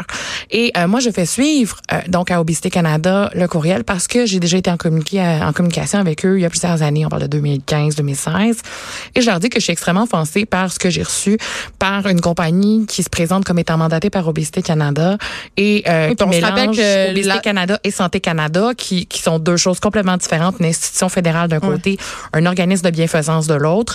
Et 0.51 0.73
euh, 0.77 0.87
moi, 0.89 1.01
je 1.01 1.11
fais 1.11 1.27
suivre 1.27 1.77
euh, 1.93 2.01
donc 2.09 2.31
à 2.31 2.41
Obésité 2.41 2.71
Canada 2.71 3.31
le 3.35 3.47
courriel 3.49 3.85
parce 3.85 4.07
que 4.07 4.27
j'ai 4.27 4.41
déjà 4.41 4.57
été 4.59 4.71
en, 4.71 4.77
communiqué, 4.77 5.21
en 5.21 5.53
communication 5.53 5.99
avec 5.99 6.25
eux 6.27 6.39
il 6.39 6.43
y 6.43 6.47
a 6.47 6.51
plusieurs 6.51 6.83
années. 6.83 7.07
On 7.07 7.09
parle 7.09 7.29
de 7.29 7.39
2015-2016. 7.39 8.59
Et 9.15 9.21
je 9.21 9.27
leur 9.27 9.41
dis 9.41 9.49
que 9.49 9.59
je 9.59 9.65
suis 9.65 9.73
extrêmement 9.73 10.05
offensée 10.05 10.47
par 10.47 10.73
ce 10.73 10.79
que 10.79 10.91
j'ai 10.91 11.03
reçu 11.03 11.39
par 11.79 12.07
une 12.07 12.21
compagnie 12.21 12.87
qui 12.87 13.03
se 13.03 13.11
présente 13.11 13.45
comme 13.45 13.59
étant 13.59 13.77
mandatée 13.79 14.11
par 14.11 14.27
Obésité 14.29 14.63
Canada 14.63 15.17
et 15.57 15.85
euh, 15.89 16.09
Oui, 16.11 16.17
qui 16.17 16.23
on 16.25 16.29
mélange 16.29 16.77
que 16.77 17.11
Obésité 17.11 17.35
la- 17.35 17.39
Canada 17.41 17.79
et 17.85 17.91
Santé 17.91 18.21
Canada, 18.21 18.71
qui, 18.77 19.07
qui 19.07 19.21
sont 19.23 19.39
deux 19.39 19.57
choses 19.57 19.81
complètement 19.81 20.17
différentes, 20.17 20.57
une 20.61 20.67
institution 20.67 21.09
fédérale 21.09 21.49
d'un 21.49 21.61
côté, 21.61 21.99
un 22.33 22.47
organisme 22.47 22.85
de 22.85 22.91
bienfaisance 22.91 23.47
de 23.47 23.55
l'autre, 23.55 23.92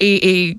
et, 0.00 0.48
et 0.48 0.58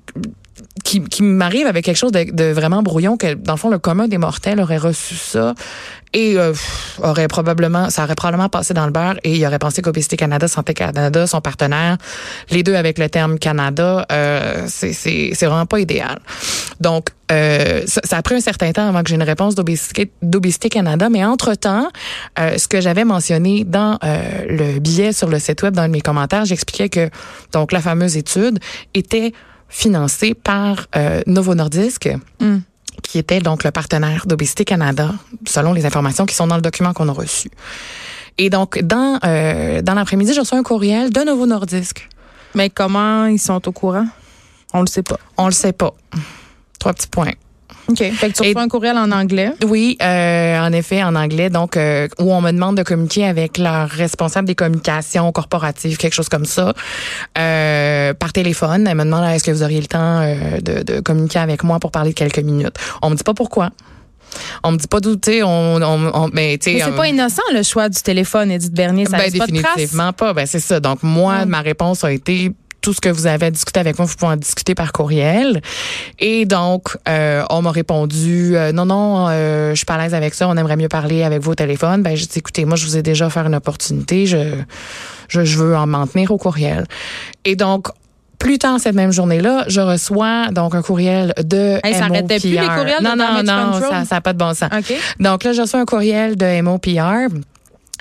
qui, 0.84 1.02
qui 1.02 1.22
m'arrive 1.22 1.66
avec 1.66 1.84
quelque 1.84 1.96
chose 1.96 2.12
de, 2.12 2.24
de 2.30 2.52
vraiment 2.52 2.82
brouillon, 2.82 3.16
que 3.16 3.34
dans 3.34 3.54
le 3.54 3.58
fond, 3.58 3.70
le 3.70 3.78
commun 3.78 4.06
des 4.08 4.18
mortels 4.18 4.60
aurait 4.60 4.76
reçu 4.78 5.14
ça 5.16 5.54
et 6.12 6.36
euh, 6.38 6.52
aurait 7.02 7.26
probablement, 7.26 7.90
ça 7.90 8.04
aurait 8.04 8.14
probablement 8.14 8.48
passé 8.48 8.72
dans 8.74 8.86
le 8.86 8.92
beurre 8.92 9.16
et 9.24 9.34
il 9.36 9.46
aurait 9.46 9.58
pensé 9.58 9.82
qu'Obésité 9.82 10.16
Canada, 10.16 10.46
Santé 10.46 10.72
Canada, 10.74 11.26
son 11.26 11.40
partenaire, 11.40 11.96
les 12.50 12.62
deux 12.62 12.74
avec 12.76 12.98
le 12.98 13.08
terme 13.08 13.38
Canada, 13.38 14.06
euh, 14.12 14.64
c'est- 14.68 14.92
c'est 14.92 15.46
vraiment 15.46 15.66
pas 15.66 15.80
idéal. 15.80 16.18
Donc, 16.84 17.08
euh, 17.32 17.82
ça, 17.86 18.02
ça 18.04 18.18
a 18.18 18.22
pris 18.22 18.34
un 18.34 18.40
certain 18.40 18.70
temps 18.72 18.86
avant 18.86 19.02
que 19.02 19.08
j'ai 19.08 19.14
une 19.14 19.22
réponse 19.22 19.54
d'Obésité 19.54 20.68
Canada, 20.68 21.08
mais 21.08 21.24
entre-temps, 21.24 21.88
euh, 22.38 22.58
ce 22.58 22.68
que 22.68 22.82
j'avais 22.82 23.04
mentionné 23.04 23.64
dans 23.64 23.98
euh, 24.04 24.20
le 24.46 24.80
billet 24.80 25.14
sur 25.14 25.28
le 25.28 25.38
site 25.38 25.62
web, 25.62 25.74
dans 25.74 25.88
mes 25.90 26.02
commentaires, 26.02 26.44
j'expliquais 26.44 26.90
que 26.90 27.08
donc 27.52 27.72
la 27.72 27.80
fameuse 27.80 28.18
étude 28.18 28.58
était 28.92 29.32
financée 29.70 30.34
par 30.34 30.86
Novo 31.26 31.54
Nordisk. 31.54 32.10
Mm. 32.40 32.58
qui 33.02 33.18
était 33.18 33.40
donc 33.40 33.64
le 33.64 33.70
partenaire 33.70 34.26
d'Obésité 34.26 34.64
Canada, 34.64 35.14
selon 35.46 35.72
les 35.72 35.84
informations 35.84 36.26
qui 36.26 36.34
sont 36.34 36.46
dans 36.46 36.56
le 36.56 36.62
document 36.62 36.92
qu'on 36.92 37.08
a 37.08 37.12
reçu. 37.12 37.50
Et 38.38 38.50
donc, 38.50 38.80
dans, 38.82 39.18
euh, 39.24 39.82
dans 39.82 39.94
l'après-midi, 39.94 40.32
j'ai 40.34 40.40
reçu 40.40 40.54
un 40.54 40.62
courriel 40.62 41.10
de 41.10 41.20
Novo 41.20 41.46
Nordisk. 41.46 42.08
Mais 42.54 42.70
comment 42.70 43.26
ils 43.26 43.40
sont 43.40 43.66
au 43.66 43.72
courant? 43.72 44.06
On 44.72 44.80
le 44.80 44.86
sait 44.86 45.02
pas. 45.02 45.18
On 45.36 45.46
le 45.46 45.52
sait 45.52 45.72
pas. 45.72 45.94
Trois 46.84 46.92
petits 46.92 47.08
points. 47.08 47.32
OK. 47.88 47.96
Fait 47.96 48.28
que 48.28 48.34
tu 48.36 48.44
Et- 48.44 48.48
reçois 48.48 48.60
un 48.60 48.68
courriel 48.68 48.98
en 48.98 49.10
anglais. 49.10 49.52
Oui, 49.66 49.96
euh, 50.02 50.58
en 50.58 50.70
effet, 50.72 51.02
en 51.02 51.14
anglais, 51.16 51.48
donc 51.48 51.78
euh, 51.78 52.08
où 52.18 52.30
on 52.30 52.42
me 52.42 52.50
demande 52.52 52.76
de 52.76 52.82
communiquer 52.82 53.26
avec 53.26 53.56
leur 53.56 53.88
responsable 53.88 54.46
des 54.46 54.54
communications 54.54 55.32
corporatives, 55.32 55.96
quelque 55.96 56.12
chose 56.12 56.28
comme 56.28 56.44
ça, 56.44 56.74
euh, 57.38 58.12
par 58.12 58.34
téléphone. 58.34 58.86
Elle 58.86 58.96
me 58.98 59.04
demande 59.04 59.24
est-ce 59.30 59.44
que 59.44 59.50
vous 59.50 59.62
auriez 59.62 59.80
le 59.80 59.86
temps 59.86 60.20
de, 60.60 60.82
de 60.82 61.00
communiquer 61.00 61.38
avec 61.38 61.64
moi 61.64 61.78
pour 61.78 61.90
parler 61.90 62.10
de 62.10 62.14
quelques 62.14 62.38
minutes? 62.40 62.76
On 63.00 63.08
me 63.08 63.16
dit 63.16 63.24
pas 63.24 63.32
pourquoi. 63.34 63.70
On 64.62 64.72
me 64.72 64.76
dit 64.76 64.86
pas 64.88 65.00
d'où, 65.00 65.16
tu 65.16 65.42
on, 65.42 65.76
on, 65.76 66.10
on- 66.14 66.30
mais 66.34 66.58
tu 66.58 66.70
sais, 66.70 66.76
Mais 66.76 66.84
c'est 66.84 66.96
pas 66.96 67.06
innocent 67.08 67.42
le 67.54 67.62
choix 67.62 67.88
du 67.88 68.02
téléphone, 68.02 68.50
Edith 68.50 68.74
Bernier. 68.74 69.06
Ça 69.06 69.16
ben, 69.16 69.24
laisse 69.24 69.38
pas 69.38 69.46
de 69.46 69.52
définitivement 69.52 70.12
pas. 70.12 70.34
Ben, 70.34 70.44
c'est 70.46 70.60
ça. 70.60 70.80
Donc, 70.80 71.02
moi, 71.02 71.38
Ouais. 71.38 71.46
ma 71.46 71.60
réponse 71.60 72.04
a 72.04 72.12
été 72.12 72.50
tout 72.84 72.92
ce 72.92 73.00
que 73.00 73.08
vous 73.08 73.26
avez 73.26 73.46
à 73.46 73.50
discuter 73.50 73.80
avec 73.80 73.98
moi, 73.98 74.04
vous 74.06 74.14
pouvez 74.14 74.32
en 74.32 74.36
discuter 74.36 74.74
par 74.74 74.92
courriel. 74.92 75.62
Et 76.18 76.44
donc, 76.44 76.98
euh, 77.08 77.42
on 77.48 77.62
m'a 77.62 77.70
répondu, 77.70 78.54
euh, 78.58 78.72
non, 78.72 78.84
non, 78.84 79.26
euh, 79.30 79.70
je 79.70 79.76
suis 79.76 79.86
pas 79.86 79.94
à 79.94 80.02
l'aise 80.04 80.12
avec 80.12 80.34
ça, 80.34 80.46
on 80.50 80.56
aimerait 80.58 80.76
mieux 80.76 80.88
parler 80.90 81.22
avec 81.22 81.40
vous 81.40 81.52
au 81.52 81.54
téléphone. 81.54 82.02
Ben, 82.02 82.14
j'ai 82.14 82.26
dit, 82.26 82.38
écoutez, 82.40 82.66
moi, 82.66 82.76
je 82.76 82.84
vous 82.84 82.98
ai 82.98 83.02
déjà 83.02 83.26
offert 83.26 83.46
une 83.46 83.54
opportunité, 83.54 84.26
je, 84.26 84.36
je, 85.28 85.44
je 85.46 85.56
veux 85.58 85.74
en 85.74 85.86
m'en 85.86 86.06
tenir 86.06 86.30
au 86.30 86.36
courriel. 86.36 86.84
Et 87.46 87.56
donc, 87.56 87.88
plus 88.38 88.58
tard 88.58 88.78
cette 88.78 88.94
même 88.94 89.12
journée-là, 89.12 89.64
je 89.68 89.80
reçois 89.80 90.48
donc 90.52 90.74
un 90.74 90.82
courriel 90.82 91.32
de 91.42 91.80
Hey, 91.82 91.94
ça 91.94 92.04
arrêtait 92.04 92.38
plus, 92.38 92.50
les 92.50 92.60
MOPR. 92.60 92.74
courriels 92.74 92.98
de 92.98 93.04
Non, 93.04 93.16
non, 93.16 93.42
Damage 93.42 93.44
non, 93.46 93.72
Control? 93.80 94.04
ça 94.06 94.14
n'a 94.16 94.20
pas 94.20 94.32
de 94.34 94.38
bon 94.38 94.52
sens. 94.54 94.68
OK. 94.76 94.92
Donc 95.20 95.44
là, 95.44 95.52
je 95.54 95.62
reçois 95.62 95.80
un 95.80 95.84
courriel 95.86 96.36
de 96.36 96.60
MOPR. 96.60 97.32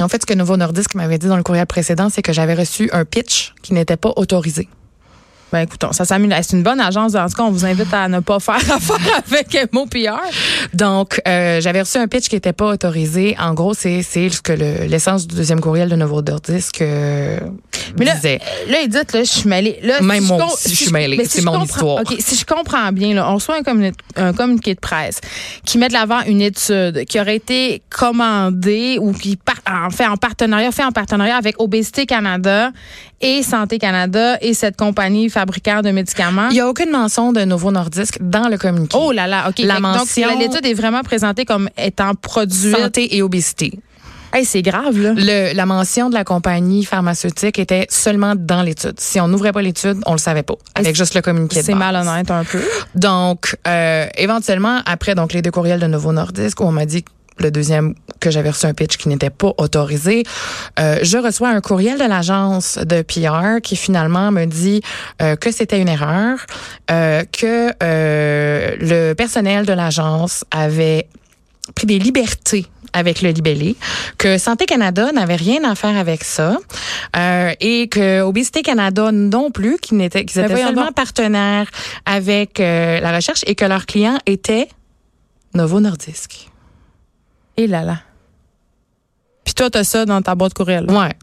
En 0.01 0.07
fait, 0.07 0.21
ce 0.21 0.25
que 0.25 0.33
Novo 0.33 0.57
Nordisk 0.57 0.95
m'avait 0.95 1.17
dit 1.17 1.27
dans 1.27 1.38
le 1.38 1.43
courriel 1.43 1.67
précédent, 1.67 2.09
c'est 2.09 2.21
que 2.21 2.33
j'avais 2.33 2.55
reçu 2.55 2.89
un 2.91 3.05
pitch 3.05 3.53
qui 3.62 3.73
n'était 3.73 3.97
pas 3.97 4.13
autorisé. 4.15 4.67
Ben 5.53 5.60
écoutons, 5.62 5.91
ça 5.91 6.03
s'améliore. 6.03 6.39
C'est 6.41 6.57
une 6.57 6.63
bonne 6.63 6.79
agence. 6.79 7.13
En 7.13 7.27
tout 7.27 7.36
cas, 7.36 7.43
on 7.43 7.51
vous 7.51 7.63
invite 7.63 7.93
à 7.93 8.07
ne 8.10 8.22
pas 8.22 8.39
faire 8.39 8.55
affaire 8.75 9.22
avec 9.31 9.72
MOPR. 9.72 10.19
Donc, 10.74 11.22
euh, 11.27 11.62
j'avais 11.62 11.81
reçu 11.81 12.00
un 12.00 12.07
pitch 12.07 12.27
qui 12.27 12.36
n'était 12.36 12.53
pas 12.53 12.65
autorisé. 12.65 13.36
En 13.39 13.53
gros, 13.53 13.75
c'est 13.75 14.01
ce 14.01 14.41
que 14.41 14.51
le- 14.53 14.88
l'essence 14.88 15.27
du 15.27 15.36
deuxième 15.36 15.62
courriel 15.62 15.89
de 15.89 15.95
Nouveau 15.95 16.24
Nordisk 16.24 16.81
Mais 16.81 18.05
là, 18.05 18.15
disait. 18.15 18.39
là, 18.67 18.79
là, 18.89 19.03
je 19.13 19.24
suis 19.24 19.48
mêlée. 19.48 19.77
Là, 19.83 20.01
Même 20.01 20.22
si 20.24 20.27
moi 20.27 20.45
aussi, 20.51 20.69
je 20.72 20.75
suis 20.75 20.91
mêlée. 20.91 21.24
C'est 21.25 21.43
mon 21.43 21.51
comprends- 21.51 21.65
histoire. 21.65 22.00
OK, 22.01 22.15
si 22.17 22.36
je 22.36 22.45
comprends 22.45 22.91
bien, 22.91 23.13
là, 23.13 23.29
on 23.29 23.36
reçoit 23.36 23.55
un, 23.57 23.62
communi- 23.62 23.93
un 24.15 24.33
communiqué 24.33 24.74
de 24.74 24.79
presse 24.79 25.22
qui 25.67 25.77
met 25.77 25.88
de 25.88 25.93
l'avant 25.93 26.22
une 26.25 26.41
étude 26.41 27.05
qui 27.05 27.19
aurait 27.19 27.36
été 27.36 27.83
commandée 27.91 28.98
ou 29.00 29.12
qui 29.13 29.36
par- 29.36 29.55
en 29.69 29.91
fait 29.91 30.07
en 30.07 30.17
partenariat, 30.17 30.72
fait 30.72 30.83
en 30.83 30.91
partenariat 30.91 31.38
avec 31.38 31.62
Obésité 31.62 32.07
Canada 32.07 32.72
et 33.22 33.41
Santé 33.43 33.77
Canada 33.77 34.38
et 34.41 34.53
cette 34.53 34.75
compagnie 34.77 35.29
fabricante 35.43 35.83
de 35.83 35.91
médicaments? 35.91 36.47
Il 36.50 36.53
n'y 36.53 36.62
a 36.62 36.67
aucune 36.69 36.89
mention 36.91 37.33
de 37.33 37.41
Nouveau 37.43 37.71
Nordisk 37.71 38.17
dans 38.21 38.47
le 38.47 38.57
communiqué. 38.57 38.97
Oh 39.00 39.12
là 39.12 39.27
là, 39.27 39.50
OK. 39.50 39.59
La 39.59 39.75
Fait 39.75 39.81
que 39.81 39.88
Donc, 39.88 39.97
mention- 39.97 40.39
l'étude 40.39 40.65
est 40.65 40.73
vraiment 40.73 41.01
présentée 41.01 41.43
comme 41.45 41.69
étant 41.77 42.13
produite. 42.15 42.75
Santé 42.77 43.15
et 43.17 43.21
obésité. 43.21 43.77
Hey, 44.35 44.45
c'est 44.45 44.63
grave, 44.63 44.97
là. 44.97 45.13
Le, 45.15 45.53
la 45.53 45.65
mention 45.67 46.09
de 46.09 46.15
la 46.15 46.23
compagnie 46.23 46.85
pharmaceutique 46.85 47.59
était 47.59 47.85
seulement 47.91 48.33
dans 48.35 48.63
l'étude. 48.63 49.00
Si 49.00 49.19
on 49.19 49.27
n'ouvrait 49.27 49.51
pas 49.51 49.62
l'étude, 49.62 49.97
on 50.07 50.13
le 50.13 50.17
savait 50.17 50.41
pas. 50.41 50.55
Avec 50.73 50.95
juste 50.95 51.13
le 51.13 51.21
communiqué 51.21 51.62
C'est 51.62 51.75
malhonnête 51.75 52.31
un 52.31 52.43
peu? 52.43 52.63
Donc, 52.95 53.55
euh, 53.67 54.07
éventuellement, 54.17 54.79
après 54.88 55.13
donc 55.13 55.33
les 55.33 55.43
deux 55.43 55.51
courriels 55.51 55.79
de 55.79 55.85
Nouveau 55.85 56.13
Nordisk, 56.13 56.62
où 56.62 56.63
on 56.63 56.71
m'a 56.71 56.88
dit 56.88 57.05
le 57.37 57.51
deuxième 57.51 57.95
que 58.19 58.31
j'avais 58.31 58.49
reçu 58.49 58.65
un 58.65 58.73
pitch 58.73 58.97
qui 58.97 59.09
n'était 59.09 59.29
pas 59.29 59.53
autorisé, 59.57 60.23
euh, 60.79 60.99
je 61.01 61.17
reçois 61.17 61.49
un 61.49 61.61
courriel 61.61 61.97
de 61.97 62.05
l'agence 62.05 62.77
de 62.77 63.01
PR 63.01 63.61
qui 63.61 63.75
finalement 63.75 64.31
me 64.31 64.45
dit 64.45 64.81
euh, 65.21 65.35
que 65.35 65.51
c'était 65.51 65.79
une 65.79 65.89
erreur, 65.89 66.39
euh, 66.91 67.23
que 67.31 67.73
le 67.81 69.13
personnel 69.13 69.65
de 69.65 69.73
l'agence 69.73 70.45
avait 70.51 71.07
pris 71.75 71.87
des 71.87 71.99
libertés 71.99 72.67
avec 72.93 73.21
le 73.21 73.31
libellé, 73.31 73.75
que 74.17 74.37
Santé 74.37 74.65
Canada 74.65 75.11
n'avait 75.11 75.35
rien 75.35 75.63
à 75.63 75.75
faire 75.75 75.97
avec 75.97 76.23
ça, 76.23 76.57
euh, 77.15 77.51
et 77.59 77.87
que 77.89 78.21
Obésité 78.21 78.61
Canada 78.61 79.11
non 79.11 79.51
plus, 79.51 79.77
qui 79.79 79.95
n'était, 79.95 80.25
qu'ils 80.25 80.41
Ben 80.41 80.51
étaient 80.51 80.63
seulement 80.63 80.91
partenaires 80.91 81.69
avec 82.05 82.59
euh, 82.59 82.99
la 82.99 83.15
recherche 83.15 83.43
et 83.47 83.55
que 83.55 83.65
leur 83.65 83.85
client 83.85 84.17
était 84.25 84.69
Novo 85.55 85.79
Nordisk. 85.79 86.49
Et 87.57 87.67
là 87.67 87.83
là. 87.83 88.00
Puis 89.43 89.53
toi, 89.53 89.69
t'as 89.69 89.83
ça 89.83 90.05
dans 90.05 90.22
ta 90.22 90.36
boîte 90.36 90.53
courriel. 90.53 90.86
là. 90.86 91.00
Ouais. 91.00 91.13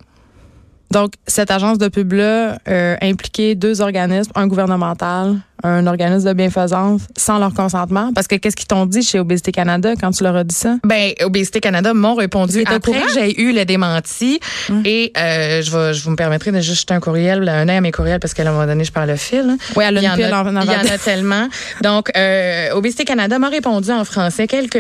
Donc, 0.91 1.15
cette 1.27 1.51
agence 1.51 1.79
de 1.79 1.89
pub-là 1.89 2.59
euh, 2.69 2.97
impliquait 3.01 3.55
deux 3.55 3.81
organismes, 3.81 4.33
un 4.35 4.47
gouvernemental, 4.49 5.39
un 5.62 5.87
organisme 5.87 6.29
de 6.29 6.33
bienfaisance, 6.33 7.02
sans 7.17 7.38
leur 7.38 7.55
consentement? 7.55 8.12
Parce 8.14 8.26
que 8.26 8.37
qu'est-ce 8.37 8.57
qu'ils 8.57 8.67
t'ont 8.69 8.87
dit 8.87 9.02
chez 9.02 9.19
Obésité 9.19 9.52
Canada 9.52 9.93
quand 10.00 10.11
tu 10.11 10.23
leur 10.25 10.37
as 10.37 10.45
dit 10.45 10.55
ça? 10.55 10.76
Ben, 10.85 11.12
Obésité 11.23 11.61
Canada 11.61 11.95
m'ont 11.95 12.14
répondu 12.14 12.62
après 12.67 13.02
j'ai 13.14 13.40
eu 13.40 13.52
le 13.52 13.64
démenti. 13.64 14.40
Et 14.85 15.12
euh, 15.19 15.62
je, 15.62 15.71
vais, 15.71 15.95
je 15.95 16.02
vous 16.05 16.11
me 16.11 16.17
permettrai 16.17 16.52
de 16.52 16.61
juste 16.61 16.81
jeter 16.81 16.95
un 16.95 17.00
courriel, 17.00 17.49
un 17.49 17.69
œil 17.69 17.76
à 17.76 17.81
mes 17.81 17.93
courriels, 17.93 18.21
parce 18.21 18.35
qu'à 18.35 18.43
un 18.43 18.52
moment 18.52 18.67
donné, 18.67 18.85
je 18.85 18.93
parle 18.93 19.09
le 19.11 19.17
fil. 19.17 19.40
hein. 19.49 19.57
Oui, 19.76 19.85
elle 19.87 19.99
a 19.99 20.00
Il 20.00 20.05
y 20.05 20.09
en 20.09 20.14
pile 20.17 20.33
en, 20.35 20.47
en 20.47 20.57
a, 20.57 20.62
il 20.64 20.71
y 20.71 20.76
en 20.76 20.95
a 20.95 20.99
tellement. 20.99 21.49
Donc, 21.83 22.11
euh, 22.17 22.71
Obésité 22.73 23.05
Canada 23.05 23.38
m'a 23.38 23.49
répondu 23.49 23.90
en 23.90 24.05
français 24.05 24.47
quelques, 24.47 24.76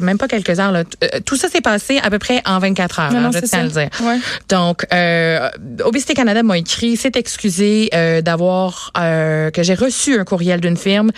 même 0.00 0.18
pas 0.18 0.28
quelques 0.28 0.58
heures. 0.60 0.72
Là. 0.72 0.84
Euh, 1.04 1.20
Tout 1.24 1.36
ça 1.36 1.48
s'est 1.48 1.60
passé 1.60 2.00
à 2.02 2.10
peu 2.10 2.18
près 2.18 2.42
en 2.46 2.58
24 2.58 3.00
heures. 3.00 3.12
Non, 3.12 3.18
hein, 3.26 3.30
je 3.34 3.38
tiens 3.40 3.60
à 3.60 3.62
le 3.64 3.68
dire. 3.70 3.88
Ouais. 4.02 4.18
Donc, 4.48 4.86
euh, 4.92 5.48
Obésité 5.84 6.14
Canada 6.14 6.42
m'a 6.42 6.58
écrit, 6.58 6.96
s'est 6.96 7.12
excusé 7.14 7.90
euh, 7.94 8.20
d'avoir 8.22 8.92
euh, 8.98 9.50
que 9.50 9.62
j'ai 9.62 9.74
reçu 9.74 10.07
un 10.16 10.24
courriel 10.24 10.60
d'une 10.60 10.76
firme 10.76 11.10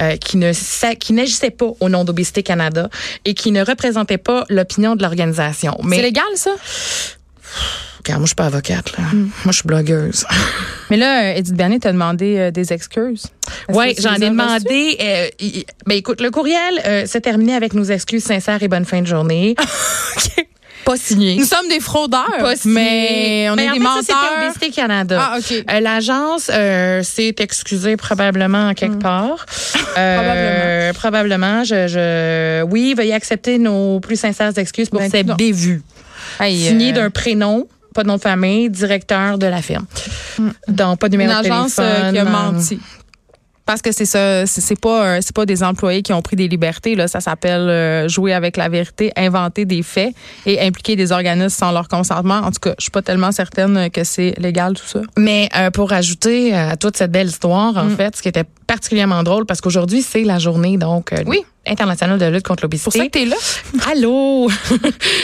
euh, 0.00 0.16
qui 0.16 0.36
ne 0.36 0.52
qui 0.94 1.12
n'agissait 1.12 1.50
pas 1.50 1.72
au 1.80 1.88
nom 1.88 2.04
d'Obésité 2.04 2.42
Canada 2.42 2.88
et 3.24 3.34
qui 3.34 3.52
ne 3.52 3.64
représentait 3.64 4.18
pas 4.18 4.44
l'opinion 4.48 4.96
de 4.96 5.02
l'organisation. 5.02 5.76
C'est 5.80 5.86
Mais 5.86 6.02
légal, 6.02 6.24
ça? 6.34 6.50
Regarde, 7.98 8.20
moi 8.20 8.26
je 8.26 8.28
suis 8.28 8.34
pas 8.34 8.46
avocate 8.46 8.96
là. 8.98 9.04
Hmm. 9.12 9.30
Moi 9.44 9.52
je 9.52 9.52
suis 9.52 9.66
blogueuse. 9.66 10.26
Mais 10.90 10.98
là, 10.98 11.24
euh, 11.24 11.36
Edith 11.36 11.54
Bernier 11.54 11.78
t'a 11.78 11.90
demandé 11.90 12.36
euh, 12.36 12.50
des 12.50 12.72
excuses. 12.72 13.26
Oui, 13.70 13.94
j'en 13.98 14.16
ai 14.16 14.28
demandé. 14.28 14.98
Euh, 15.00 15.28
ben 15.86 15.96
écoute, 15.96 16.20
le 16.20 16.30
courriel 16.30 17.06
s'est 17.06 17.22
terminé 17.22 17.54
avec 17.54 17.72
nos 17.72 17.84
excuses 17.84 18.24
sincères 18.24 18.62
et 18.62 18.68
bonne 18.68 18.84
fin 18.84 19.00
de 19.00 19.06
journée. 19.06 19.54
Pas 20.84 20.96
signé. 20.96 21.36
Nous 21.36 21.44
sommes 21.44 21.68
des 21.68 21.80
fraudeurs, 21.80 22.24
Pas 22.40 22.54
mais 22.66 23.48
on 23.50 23.56
Ben, 23.56 23.62
est 23.64 23.68
en 23.70 23.72
des 23.72 23.78
fait, 23.78 23.84
menteurs. 23.84 24.02
c'était 24.02 24.44
Obésité 24.46 24.70
Canada. 24.70 25.18
Ah. 25.32 25.38
Euh, 25.70 25.80
L'agence 25.80 26.50
euh, 26.52 27.02
s'est 27.02 27.34
excusée 27.38 27.96
probablement 27.96 28.68
en 28.68 28.74
quelque 28.74 28.98
part. 29.00 29.46
Euh, 29.96 30.92
probablement. 30.92 31.62
Je, 31.62 31.86
je, 31.86 32.62
oui, 32.64 32.94
veuillez 32.96 33.14
accepter 33.14 33.58
nos 33.58 34.00
plus 34.00 34.16
sincères 34.18 34.56
excuses 34.58 34.90
pour 34.90 34.98
Ben, 34.98 35.08
cette 35.08 35.26
non. 35.28 35.36
bévue. 35.36 35.82
Hey, 36.40 36.58
Signé 36.66 36.90
d'un 36.92 37.10
prénom, 37.10 37.68
pas 37.94 38.02
de 38.02 38.08
nom 38.08 38.16
de 38.16 38.20
famille, 38.20 38.68
directeur 38.70 39.38
de 39.38 39.46
la 39.46 39.62
firme. 39.62 39.86
Donc, 40.66 40.98
pas 40.98 41.08
de 41.08 41.14
une 41.14 41.20
numéro 41.20 41.40
de 41.40 41.46
agence 41.46 41.76
téléphone. 41.76 42.02
euh, 42.06 42.12
qui 42.12 42.18
a 42.18 42.24
menti. 42.24 42.80
Parce 43.66 43.80
que 43.82 43.92
c'est 43.92 44.04
ça, 44.04 44.46
c'est 44.46 44.78
pas 44.78 45.06
euh, 45.06 45.18
c'est 45.22 45.34
pas 45.34 45.46
des 45.46 45.62
employés 45.62 46.02
qui 46.02 46.12
ont 46.12 46.22
pris 46.22 46.36
des 46.36 46.48
libertés 46.48 46.94
là, 46.94 47.08
ça 47.08 47.20
s'appelle 47.20 47.68
euh, 47.68 48.08
jouer 48.08 48.32
avec 48.32 48.56
la 48.56 48.68
vérité, 48.68 49.12
inventer 49.16 49.64
des 49.64 49.82
faits 49.82 50.14
et 50.46 50.60
impliquer 50.60 50.96
des 50.96 51.12
organismes 51.12 51.48
sans 51.48 51.72
leur 51.72 51.88
consentement. 51.88 52.38
En 52.38 52.50
tout 52.50 52.60
cas, 52.60 52.74
je 52.78 52.84
suis 52.84 52.90
pas 52.90 53.02
tellement 53.02 53.32
certaine 53.32 53.90
que 53.90 54.04
c'est 54.04 54.34
légal 54.38 54.74
tout 54.74 54.86
ça. 54.86 55.00
Mais 55.16 55.48
euh, 55.56 55.70
pour 55.70 55.92
ajouter 55.92 56.54
à 56.54 56.76
toute 56.76 56.96
cette 56.96 57.10
belle 57.12 57.28
histoire, 57.28 57.76
en 57.76 57.88
fait, 57.88 58.16
ce 58.16 58.22
qui 58.22 58.28
était 58.28 58.44
particulièrement 58.66 59.22
drôle, 59.22 59.46
parce 59.46 59.60
qu'aujourd'hui, 59.60 60.02
c'est 60.02 60.24
la 60.24 60.38
journée 60.38 60.76
donc 60.76 61.12
euh, 61.12 61.22
Oui. 61.26 61.44
Internationale 61.66 62.18
de 62.18 62.26
lutte 62.26 62.46
contre 62.46 62.66
C'est 62.70 62.82
pour 62.82 62.92
ça 62.92 62.98
l'obésité. 62.98 63.24
que 63.24 63.24
t'es 63.24 63.24
là. 63.26 63.36
Allô! 63.90 64.48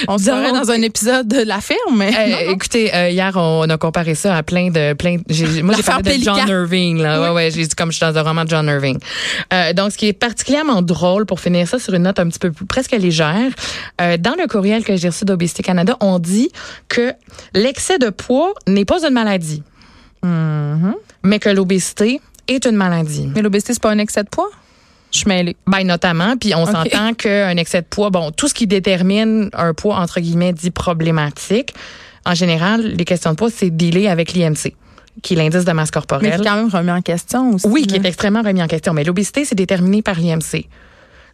On 0.09 0.19
se 0.19 0.25
verrait 0.25 0.53
dans 0.53 0.71
un 0.71 0.83
épisode 0.83 1.29
de 1.29 1.43
la 1.43 1.61
ferme. 1.61 2.01
Euh, 2.03 2.11
non, 2.11 2.29
non. 2.47 2.53
écoutez, 2.53 2.95
euh, 2.95 3.11
hier, 3.11 3.33
on 3.37 3.69
a 3.69 3.77
comparé 3.79 4.15
ça 4.15 4.37
à 4.37 4.43
plein 4.43 4.71
de. 4.71 4.93
Plein, 4.95 5.19
j'ai- 5.29 5.63
moi, 5.63 5.75
j'ai 5.77 5.83
parlé 5.83 6.19
de 6.19 6.23
John. 6.25 6.39
Irving. 6.49 6.99
Là. 6.99 7.21
Oui. 7.21 7.29
Ouais, 7.29 7.35
ouais, 7.35 7.51
j'ai 7.51 7.63
dit 7.67 7.75
comme 7.75 7.91
je 7.93 7.97
suis 7.99 8.07
dans 8.07 8.17
un 8.19 8.23
roman 8.23 8.45
de 8.45 8.51
John 8.51 8.67
Irving. 8.67 8.99
Euh, 9.53 9.73
donc, 9.73 9.93
ce 9.93 9.99
qui 9.99 10.09
est 10.09 10.13
particulièrement 10.13 10.83
drôle, 10.83 11.27
pour 11.27 11.41
finir 11.41 11.67
ça 11.69 11.79
sur 11.79 11.95
une 11.95 12.03
note 12.05 12.19
un 12.19 12.29
petit 12.29 12.39
peu 12.39 12.51
plus, 12.51 12.67
presque 12.67 12.93
légère, 12.93 13.51
dans 13.99 14.35
le 14.39 14.47
courriel 14.49 14.85
que 14.85 14.97
j'ai 14.97 15.09
reçu 15.09 15.25
d'Obésité 15.25 15.63
Canada, 15.63 15.97
on 16.01 16.19
dit 16.19 16.51
que 16.89 17.13
l'excès 17.55 17.99
de 17.99 18.11
poids 18.11 18.53
n'est 18.67 18.85
pas 18.85 19.05
une 19.07 19.15
maladie, 19.15 19.63
Mhm. 20.23 20.95
mais 21.23 21.39
que 21.39 21.49
l'obésité 21.49 22.21
est 22.49 22.67
une 22.67 22.77
maladie. 22.77 23.29
Mais 23.35 23.43
l'obésité 23.43 23.73
c'est 23.73 23.83
pas 23.83 23.91
un 23.91 23.99
excès 23.99 24.23
de 24.25 24.29
poids? 24.29 24.51
Je 25.13 25.19
suis 25.19 25.29
mêlée. 25.29 25.57
Ben, 25.67 25.85
notamment, 25.85 26.37
puis 26.37 26.55
on 26.55 26.63
Ok. 26.65 26.71
s'entend 26.71 27.15
qu'un 27.19 27.57
excès 27.57 27.83
de 27.83 27.87
poids, 27.87 28.11
bon, 28.11 28.31
tout 28.31 28.49
ce 28.49 28.55
qui 28.55 28.67
détermine 28.67 29.51
un 29.53 29.75
poids, 29.75 29.97
entre 29.97 30.21
guillemets, 30.21 30.53
dit 30.53 30.71
problématique, 30.71 31.75
en 32.27 32.35
général, 32.35 32.83
les 32.83 33.05
questions 33.05 33.31
de 33.33 33.37
poids, 33.37 33.49
c'est 33.55 33.71
dealé 33.71 34.07
avec 34.09 34.33
l'IMC, 34.35 34.75
qui 35.23 35.35
est 35.35 35.37
l'indice 35.37 35.65
de 35.65 35.73
masse 35.73 35.89
Mais 35.89 35.93
corporelle. 35.93 36.35
qui 36.37 36.41
est 36.41 36.45
quand 36.45 36.57
même 36.57 36.69
remis 36.69 36.91
en 36.93 37.03
question 37.03 37.51
aussi. 37.55 37.67
Oui, 37.67 37.87
qui 37.87 37.97
est 37.97 38.05
extrêmement 38.07 38.43
remis 38.43 38.63
en 38.63 38.69
question. 38.69 38.93
Mais 38.93 39.05
l'obésité, 39.05 39.45
c'est 39.45 39.55
déterminé 39.55 40.03
par 40.03 40.17
l'IMC. 40.21 40.67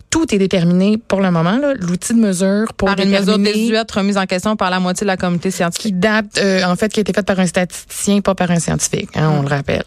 Tout 0.08 0.32
est 0.32 0.38
déterminé 0.38 0.98
pour 0.98 1.20
le 1.20 1.32
moment, 1.32 1.58
l'outil 1.80 2.14
de 2.14 2.20
mesure 2.20 2.72
pour 2.76 2.86
par 2.86 2.98
une 3.00 3.10
mesure 3.10 3.38
désuète 3.38 3.90
remise 3.90 4.16
en 4.16 4.24
question 4.24 4.54
par 4.54 4.70
la 4.70 4.78
moitié 4.78 5.04
de 5.04 5.08
la 5.08 5.16
communauté 5.16 5.50
qui 5.50 5.56
scientifique. 5.56 5.98
date, 5.98 6.38
euh, 6.38 6.62
en 6.62 6.76
fait, 6.76 6.92
qui 6.92 7.00
a 7.00 7.02
été 7.02 7.12
faite 7.12 7.26
par 7.26 7.38
un 7.40 7.46
statisticien, 7.46 8.20
pas 8.20 8.36
par 8.36 8.50
un 8.52 8.60
scientifique, 8.60 9.10
hein, 9.16 9.32
on 9.36 9.42
le 9.42 9.48
rappelle. 9.48 9.82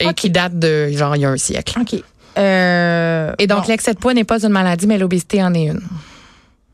Et 0.00 0.12
qui 0.14 0.30
date 0.30 0.58
de, 0.58 0.88
genre, 0.92 1.14
il 1.16 1.22
y 1.22 1.24
a 1.26 1.30
un 1.30 1.36
siècle. 1.36 1.78
OK. 1.80 2.02
Euh, 2.36 3.32
Et 3.38 3.46
donc, 3.46 3.62
bon. 3.62 3.68
l'excès 3.68 3.94
de 3.94 3.98
poids 3.98 4.14
n'est 4.14 4.24
pas 4.24 4.42
une 4.44 4.52
maladie, 4.52 4.86
mais 4.86 4.98
l'obésité 4.98 5.42
en 5.42 5.54
est 5.54 5.66
une. 5.66 5.80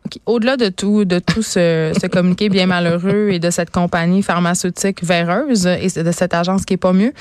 OK. 0.06 0.18
Au-delà 0.26 0.56
de 0.58 0.68
tout, 0.68 1.06
de 1.06 1.18
tout 1.18 1.42
ce, 1.42 1.92
ce 1.99 2.06
communiqué 2.08 2.50
bien 2.50 2.66
malheureux 2.66 3.30
et 3.30 3.38
de 3.38 3.50
cette 3.50 3.70
compagnie 3.70 4.23
pharmaceutique 4.23 5.02
véreuse 5.02 5.66
et 5.66 5.88
de 6.02 6.12
cette 6.12 6.34
agence 6.34 6.66
qui 6.66 6.75
est 6.75 6.78
pas 6.78 6.92
mieux, 6.92 7.14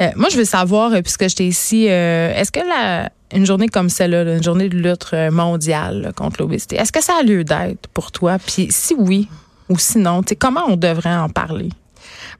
euh, 0.00 0.08
moi, 0.14 0.28
je 0.30 0.36
veux 0.36 0.44
savoir, 0.44 0.92
euh, 0.92 1.02
puisque 1.02 1.28
j'étais 1.28 1.46
ici, 1.46 1.86
euh, 1.88 2.32
est-ce 2.34 2.52
que 2.52 2.60
la, 2.60 3.10
une 3.34 3.44
journée 3.44 3.68
comme 3.68 3.88
celle-là, 3.88 4.22
là, 4.22 4.36
une 4.36 4.42
journée 4.44 4.68
de 4.68 4.76
lutte 4.76 5.14
mondiale 5.32 6.02
là, 6.02 6.12
contre 6.12 6.40
l'obésité, 6.40 6.76
est-ce 6.76 6.92
que 6.92 7.02
ça 7.02 7.14
a 7.20 7.24
lieu 7.24 7.42
d'être 7.42 7.88
pour 7.92 8.12
toi? 8.12 8.36
Puis 8.38 8.68
si 8.70 8.94
oui 8.96 9.28
ou 9.68 9.76
sinon, 9.76 10.22
comment 10.38 10.62
on 10.68 10.76
devrait 10.76 11.14
en 11.14 11.28
parler? 11.28 11.70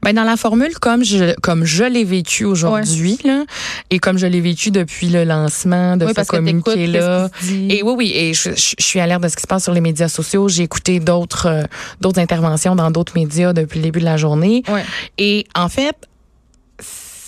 Ben 0.02 0.14
dans 0.14 0.23
la 0.25 0.37
formule 0.37 0.73
comme 0.78 1.05
je 1.05 1.35
comme 1.40 1.64
je 1.64 1.83
l'ai 1.85 2.05
vécu 2.05 2.45
aujourd'hui 2.45 3.19
là, 3.25 3.45
et 3.90 3.99
comme 3.99 4.17
je 4.17 4.26
l'ai 4.26 4.40
vécu 4.40 4.71
depuis 4.71 5.09
le 5.09 5.25
lancement 5.25 5.97
de 5.97 6.07
oui, 6.07 6.12
ce 6.17 6.23
communiqué 6.25 6.87
là. 6.87 7.28
Et 7.69 7.83
oui 7.83 7.93
oui 7.97 8.12
et 8.14 8.33
je, 8.33 8.50
je- 8.50 8.75
je 8.78 8.85
suis 8.85 9.00
à 9.00 9.07
l'air 9.09 9.19
de 9.19 9.26
ce 9.28 9.35
qui 9.35 9.43
se 9.43 9.47
passe 9.49 9.64
sur 9.64 9.73
les 9.75 9.81
médias 9.81 10.09
sociaux. 10.09 10.49
J'ai 10.49 10.62
écouté 10.62 11.00
d'autres 11.00 11.47
euh, 11.47 11.62
d'autres 12.00 12.21
interventions 12.21 12.76
dans 12.76 12.90
d'autres 12.93 13.14
médias 13.17 13.52
depuis 13.52 13.78
le 13.81 13.83
début 13.85 13.99
de 13.99 14.05
la 14.05 14.17
journée. 14.17 14.62
Ouais. 14.69 14.85
Et 15.19 15.47
en 15.57 15.69
fait 15.69 15.97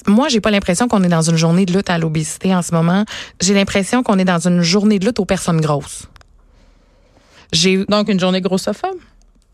moi, 0.07 0.29
j'ai 0.29 0.41
pas 0.41 0.51
l'impression 0.51 0.89
qu'on 0.89 1.03
est 1.05 1.09
dans 1.09 1.29
une 1.29 1.37
journée 1.37 1.67
de 1.67 1.75
lutte 1.75 1.91
à 1.91 1.99
l'obésité 1.99 2.55
en 2.55 2.63
ce 2.63 2.73
moment. 2.73 3.05
J'ai 3.43 3.53
l'impression 3.53 4.03
qu'on 4.03 4.19
est 4.19 4.25
dans 4.25 4.49
une 4.49 4.63
journée 4.63 4.99
de 4.99 5.05
lutte 5.05 5.21
aux 5.21 5.27
personnes 5.27 5.61
grosses. 5.61 6.07
J'ai 7.53 7.85
Donc, 7.85 8.09
une 8.09 8.19
journée 8.19 8.41
grossophobe? 8.41 8.97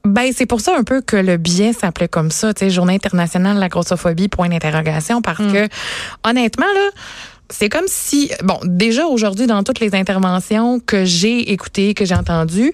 Ben, 0.06 0.32
c'est 0.34 0.46
pour 0.46 0.60
ça 0.60 0.76
un 0.78 0.84
peu 0.84 1.00
que 1.00 1.16
le 1.16 1.36
biais 1.36 1.72
s'appelait 1.72 2.08
comme 2.08 2.30
ça, 2.30 2.54
tu 2.54 2.64
sais, 2.64 2.70
Journée 2.70 2.94
internationale 2.94 3.56
de 3.56 3.60
la 3.60 3.68
grossophobie, 3.68 4.28
point 4.28 4.48
d'interrogation, 4.48 5.20
parce 5.20 5.40
Mm. 5.40 5.52
que, 5.52 5.68
honnêtement, 6.24 6.66
là, 6.66 6.90
c'est 7.50 7.68
comme 7.68 7.86
si, 7.86 8.30
bon, 8.44 8.58
déjà 8.64 9.06
aujourd'hui, 9.06 9.46
dans 9.46 9.62
toutes 9.62 9.80
les 9.80 9.94
interventions 9.94 10.80
que 10.80 11.04
j'ai 11.04 11.52
écoutées, 11.52 11.94
que 11.94 12.04
j'ai 12.04 12.14
entendues, 12.14 12.72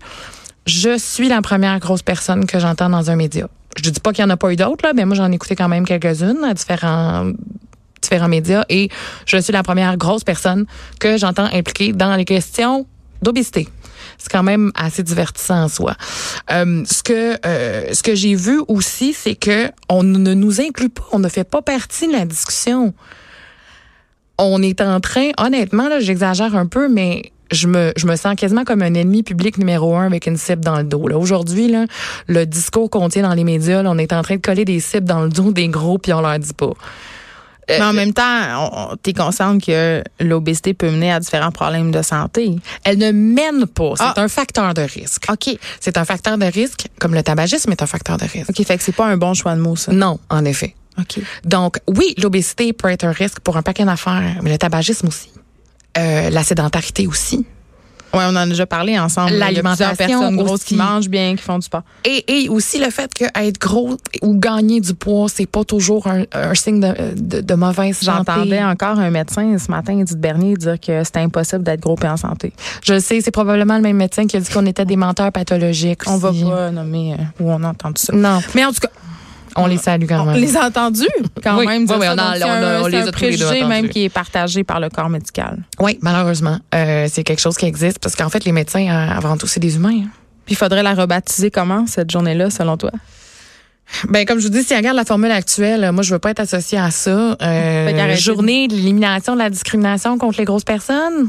je 0.66 0.96
suis 0.98 1.28
la 1.28 1.42
première 1.42 1.78
grosse 1.80 2.02
personne 2.02 2.46
que 2.46 2.58
j'entends 2.58 2.88
dans 2.88 3.10
un 3.10 3.16
média. 3.16 3.48
Je 3.82 3.90
dis 3.90 4.00
pas 4.00 4.12
qu'il 4.12 4.22
y 4.22 4.26
en 4.26 4.30
a 4.30 4.36
pas 4.36 4.52
eu 4.52 4.56
d'autres, 4.56 4.84
là, 4.86 4.92
mais 4.94 5.04
moi, 5.04 5.14
j'en 5.16 5.30
ai 5.30 5.34
écouté 5.34 5.56
quand 5.56 5.68
même 5.68 5.84
quelques-unes 5.86 6.44
à 6.44 6.54
différents 6.54 7.32
différents 8.02 8.28
médias 8.28 8.64
et 8.68 8.88
je 9.26 9.36
suis 9.36 9.52
la 9.52 9.62
première 9.62 9.96
grosse 9.96 10.24
personne 10.24 10.66
que 10.98 11.16
j'entends 11.16 11.48
impliquée 11.52 11.92
dans 11.92 12.16
les 12.16 12.24
questions 12.24 12.84
d'obésité. 13.22 13.68
C'est 14.22 14.30
quand 14.30 14.44
même 14.44 14.70
assez 14.76 15.02
divertissant 15.02 15.64
en 15.64 15.68
soi. 15.68 15.96
Euh, 16.52 16.84
ce 16.86 17.02
que 17.02 17.36
euh, 17.44 17.92
ce 17.92 18.04
que 18.04 18.14
j'ai 18.14 18.36
vu 18.36 18.60
aussi, 18.68 19.14
c'est 19.14 19.34
que 19.34 19.68
on 19.88 20.04
ne 20.04 20.32
nous 20.32 20.60
inclut 20.60 20.90
pas, 20.90 21.02
on 21.10 21.18
ne 21.18 21.28
fait 21.28 21.42
pas 21.42 21.60
partie 21.60 22.06
de 22.06 22.12
la 22.12 22.24
discussion. 22.24 22.94
On 24.38 24.62
est 24.62 24.80
en 24.80 25.00
train, 25.00 25.30
honnêtement, 25.38 25.88
là, 25.88 25.98
j'exagère 25.98 26.54
un 26.54 26.66
peu, 26.66 26.88
mais 26.88 27.32
je 27.50 27.66
me, 27.66 27.92
je 27.96 28.06
me 28.06 28.14
sens 28.14 28.36
quasiment 28.36 28.64
comme 28.64 28.82
un 28.82 28.94
ennemi 28.94 29.24
public 29.24 29.58
numéro 29.58 29.94
un 29.96 30.06
avec 30.06 30.26
une 30.26 30.36
cible 30.36 30.64
dans 30.64 30.78
le 30.78 30.84
dos. 30.84 31.08
Là. 31.08 31.18
Aujourd'hui, 31.18 31.68
là, 31.68 31.86
le 32.28 32.46
discours 32.46 32.90
qu'on 32.90 33.08
tient 33.08 33.22
dans 33.22 33.34
les 33.34 33.44
médias, 33.44 33.82
là, 33.82 33.90
on 33.90 33.98
est 33.98 34.12
en 34.12 34.22
train 34.22 34.36
de 34.36 34.40
coller 34.40 34.64
des 34.64 34.78
cibles 34.78 35.06
dans 35.06 35.22
le 35.22 35.28
dos 35.30 35.52
des 35.52 35.68
gros 35.68 35.98
puis 35.98 36.12
on 36.12 36.20
leur 36.20 36.38
dit 36.38 36.54
pas. 36.54 36.72
Mais 37.68 37.80
en 37.82 37.92
même 37.92 38.12
temps, 38.12 38.96
tu 39.02 39.10
es 39.10 39.12
consciente 39.12 39.64
que 39.64 40.02
l'obésité 40.20 40.74
peut 40.74 40.90
mener 40.90 41.12
à 41.12 41.20
différents 41.20 41.52
problèmes 41.52 41.90
de 41.90 42.02
santé. 42.02 42.56
Elle 42.84 42.98
ne 42.98 43.12
mène 43.12 43.66
pas. 43.66 43.92
C'est 43.96 44.02
Ah. 44.04 44.14
un 44.16 44.28
facteur 44.28 44.74
de 44.74 44.82
risque. 44.82 45.24
OK. 45.30 45.56
C'est 45.80 45.96
un 45.96 46.04
facteur 46.04 46.38
de 46.38 46.46
risque, 46.46 46.88
comme 46.98 47.14
le 47.14 47.22
tabagisme 47.22 47.70
est 47.70 47.80
un 47.82 47.86
facteur 47.86 48.16
de 48.18 48.24
risque. 48.24 48.50
OK, 48.50 48.66
fait 48.66 48.76
que 48.76 48.82
c'est 48.82 48.92
pas 48.92 49.06
un 49.06 49.16
bon 49.16 49.32
choix 49.34 49.54
de 49.54 49.60
mots, 49.60 49.76
ça. 49.76 49.92
Non, 49.92 50.18
en 50.28 50.44
effet. 50.44 50.74
OK. 50.98 51.20
Donc, 51.44 51.78
oui, 51.88 52.14
l'obésité 52.18 52.72
peut 52.72 52.88
être 52.88 53.04
un 53.04 53.12
risque 53.12 53.40
pour 53.40 53.56
un 53.56 53.62
paquet 53.62 53.84
d'affaires, 53.84 54.40
mais 54.42 54.50
le 54.50 54.58
tabagisme 54.58 55.06
aussi. 55.08 55.30
Euh, 55.98 56.30
la 56.30 56.42
sédentarité 56.42 57.06
aussi. 57.06 57.46
Oui, 58.14 58.20
on 58.24 58.30
en 58.30 58.36
a 58.36 58.46
déjà 58.46 58.66
parlé 58.66 58.98
ensemble. 58.98 59.32
Il 59.32 59.38
y 59.38 59.42
a 59.42 59.46
plusieurs 59.46 59.64
L'alimentation 59.64 59.96
personnes 60.20 60.36
grosses 60.36 60.50
aussi. 60.52 60.64
qui 60.66 60.76
mangent 60.76 61.08
bien, 61.08 61.34
qui 61.34 61.42
font 61.42 61.56
du 61.58 61.64
sport. 61.64 61.82
Et, 62.04 62.24
et 62.44 62.48
aussi 62.48 62.78
le 62.78 62.90
fait 62.90 63.12
que 63.14 63.24
être 63.34 63.58
gros 63.58 63.96
ou 64.20 64.38
gagner 64.38 64.80
du 64.80 64.94
poids, 64.94 65.28
c'est 65.28 65.46
pas 65.46 65.64
toujours 65.64 66.06
un, 66.06 66.24
un 66.32 66.54
signe 66.54 66.80
de, 66.80 66.94
de, 67.16 67.40
de 67.40 67.54
mauvaise 67.54 67.96
santé. 67.98 68.30
J'entendais 68.32 68.62
encore 68.62 68.98
un 68.98 69.10
médecin 69.10 69.56
ce 69.58 69.70
matin, 69.70 69.98
Edith 69.98 70.18
Bernier, 70.20 70.56
dire 70.56 70.78
que 70.78 71.02
c'était 71.04 71.20
impossible 71.20 71.62
d'être 71.62 71.80
gros 71.80 71.96
et 72.02 72.08
en 72.08 72.16
santé. 72.16 72.52
Je 72.84 72.94
le 72.94 73.00
sais, 73.00 73.20
c'est 73.20 73.30
probablement 73.30 73.76
le 73.76 73.82
même 73.82 73.96
médecin 73.96 74.26
qui 74.26 74.36
a 74.36 74.40
dit 74.40 74.50
qu'on 74.50 74.66
était 74.66 74.84
des 74.84 74.96
menteurs 74.96 75.32
pathologiques. 75.32 76.02
On 76.06 76.18
va 76.18 76.32
pas 76.32 76.70
nommer 76.70 77.14
euh, 77.14 77.16
où 77.40 77.50
on 77.50 77.62
a 77.64 77.68
entendu 77.68 78.00
ça. 78.02 78.12
Non, 78.14 78.40
Mais 78.54 78.64
en 78.64 78.72
tout 78.72 78.80
cas, 78.80 78.90
on 79.56 79.66
les 79.66 79.76
salue 79.78 80.06
quand 80.08 80.22
on 80.22 80.26
même. 80.26 80.36
les 80.40 80.56
a 80.56 80.66
entendus? 80.66 81.06
Quand 81.42 81.58
Oui, 81.58 81.66
même. 81.66 81.82
oui, 81.82 81.86
dire 81.86 81.98
oui, 81.98 82.06
ça. 82.06 82.14
on 82.14 82.18
a- 82.18 82.38
Donc, 82.38 82.48
on 82.48 82.50
a- 82.50 82.54
un- 82.56 82.80
on 82.80 82.84
c'est 82.84 82.90
les 82.90 82.96
un 82.96 83.00
a 83.06 83.12
tous 83.12 83.20
les 83.22 83.36
deux 83.36 83.44
préjugé 83.46 83.64
même 83.64 83.88
qui 83.88 84.04
est 84.04 84.08
partagé 84.08 84.64
par 84.64 84.80
le 84.80 84.88
corps 84.88 85.08
médical. 85.08 85.58
Oui, 85.80 85.98
malheureusement, 86.02 86.58
euh, 86.74 87.06
c'est 87.10 87.24
quelque 87.24 87.40
chose 87.40 87.56
qui 87.56 87.66
existe 87.66 87.98
parce 87.98 88.14
qu'en 88.16 88.28
fait, 88.28 88.44
les 88.44 88.52
médecins, 88.52 88.86
euh, 88.88 89.16
avant 89.16 89.36
tout, 89.36 89.46
c'est 89.46 89.60
des 89.60 89.76
humains. 89.76 90.02
hein. 90.04 90.08
Puis 90.46 90.54
il 90.54 90.56
faudrait 90.56 90.82
la 90.82 90.94
rebaptiser 90.94 91.50
comment, 91.50 91.86
cette 91.86 92.10
journée-là, 92.10 92.50
selon 92.50 92.76
toi? 92.76 92.90
Ben 94.08 94.24
comme 94.24 94.38
je 94.38 94.44
vous 94.44 94.52
dis, 94.52 94.62
si 94.62 94.72
on 94.72 94.76
regarde 94.76 94.96
la 94.96 95.04
formule 95.04 95.30
actuelle, 95.30 95.90
moi 95.92 96.02
je 96.02 96.12
veux 96.14 96.18
pas 96.18 96.30
être 96.30 96.40
associée 96.40 96.78
à 96.78 96.90
ça. 96.90 97.36
Euh, 97.42 98.16
journée 98.16 98.66
de 98.66 98.74
l'élimination 98.74 99.34
de 99.34 99.38
la 99.38 99.50
discrimination 99.50 100.16
contre 100.18 100.38
les 100.38 100.44
grosses 100.44 100.64
personnes, 100.64 101.28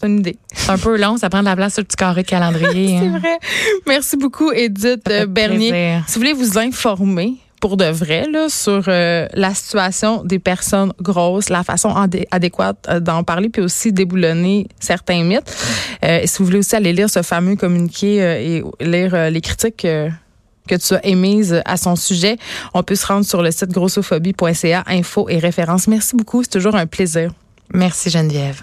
C'est 0.00 0.06
une 0.06 0.20
idée. 0.20 0.38
c'est 0.54 0.70
un 0.70 0.78
peu 0.78 0.98
long, 0.98 1.16
ça 1.16 1.28
prend 1.28 1.40
de 1.40 1.44
la 1.44 1.56
place 1.56 1.74
sur 1.74 1.82
le 1.82 1.86
petit 1.86 1.96
carré 1.96 2.22
de 2.22 2.28
calendrier. 2.28 2.98
C'est 3.00 3.06
hein. 3.06 3.18
vrai. 3.18 3.38
Merci 3.86 4.16
beaucoup, 4.16 4.50
Edith 4.50 5.08
euh, 5.10 5.26
Bernier. 5.26 5.70
plaisir. 5.70 6.04
Si 6.06 6.14
vous 6.14 6.20
voulez 6.20 6.32
vous 6.32 6.58
informer 6.58 7.34
pour 7.60 7.76
de 7.76 7.84
vrai 7.84 8.26
là, 8.32 8.48
sur 8.48 8.84
euh, 8.88 9.28
la 9.34 9.54
situation 9.54 10.24
des 10.24 10.38
personnes 10.38 10.92
grosses, 11.00 11.50
la 11.50 11.62
façon 11.62 11.90
adé- 11.90 12.26
adéquate 12.30 12.78
euh, 12.88 13.00
d'en 13.00 13.22
parler, 13.22 13.50
puis 13.50 13.60
aussi 13.62 13.92
déboulonner 13.92 14.66
certains 14.80 15.22
mythes. 15.22 15.54
Euh, 16.02 16.20
et 16.22 16.26
si 16.26 16.38
vous 16.38 16.46
voulez 16.46 16.58
aussi 16.58 16.74
aller 16.74 16.92
lire 16.94 17.10
ce 17.10 17.20
fameux 17.22 17.56
communiqué 17.56 18.22
euh, 18.22 18.38
et 18.80 18.84
lire 18.84 19.30
les 19.30 19.40
critiques 19.42 19.86
que 20.68 20.74
tu 20.76 20.94
as 20.94 21.04
émises 21.06 21.60
à 21.66 21.76
son 21.76 21.96
sujet, 21.96 22.38
on 22.72 22.82
peut 22.82 22.94
se 22.94 23.06
rendre 23.06 23.26
sur 23.26 23.42
le 23.42 23.50
site 23.50 23.70
grossophobie.ca, 23.70 24.84
info 24.86 25.28
et 25.28 25.38
références. 25.38 25.86
Merci 25.88 26.16
beaucoup, 26.16 26.42
c'est 26.42 26.50
toujours 26.50 26.76
un 26.76 26.86
plaisir. 26.86 27.32
Merci 27.74 28.08
Geneviève. 28.08 28.62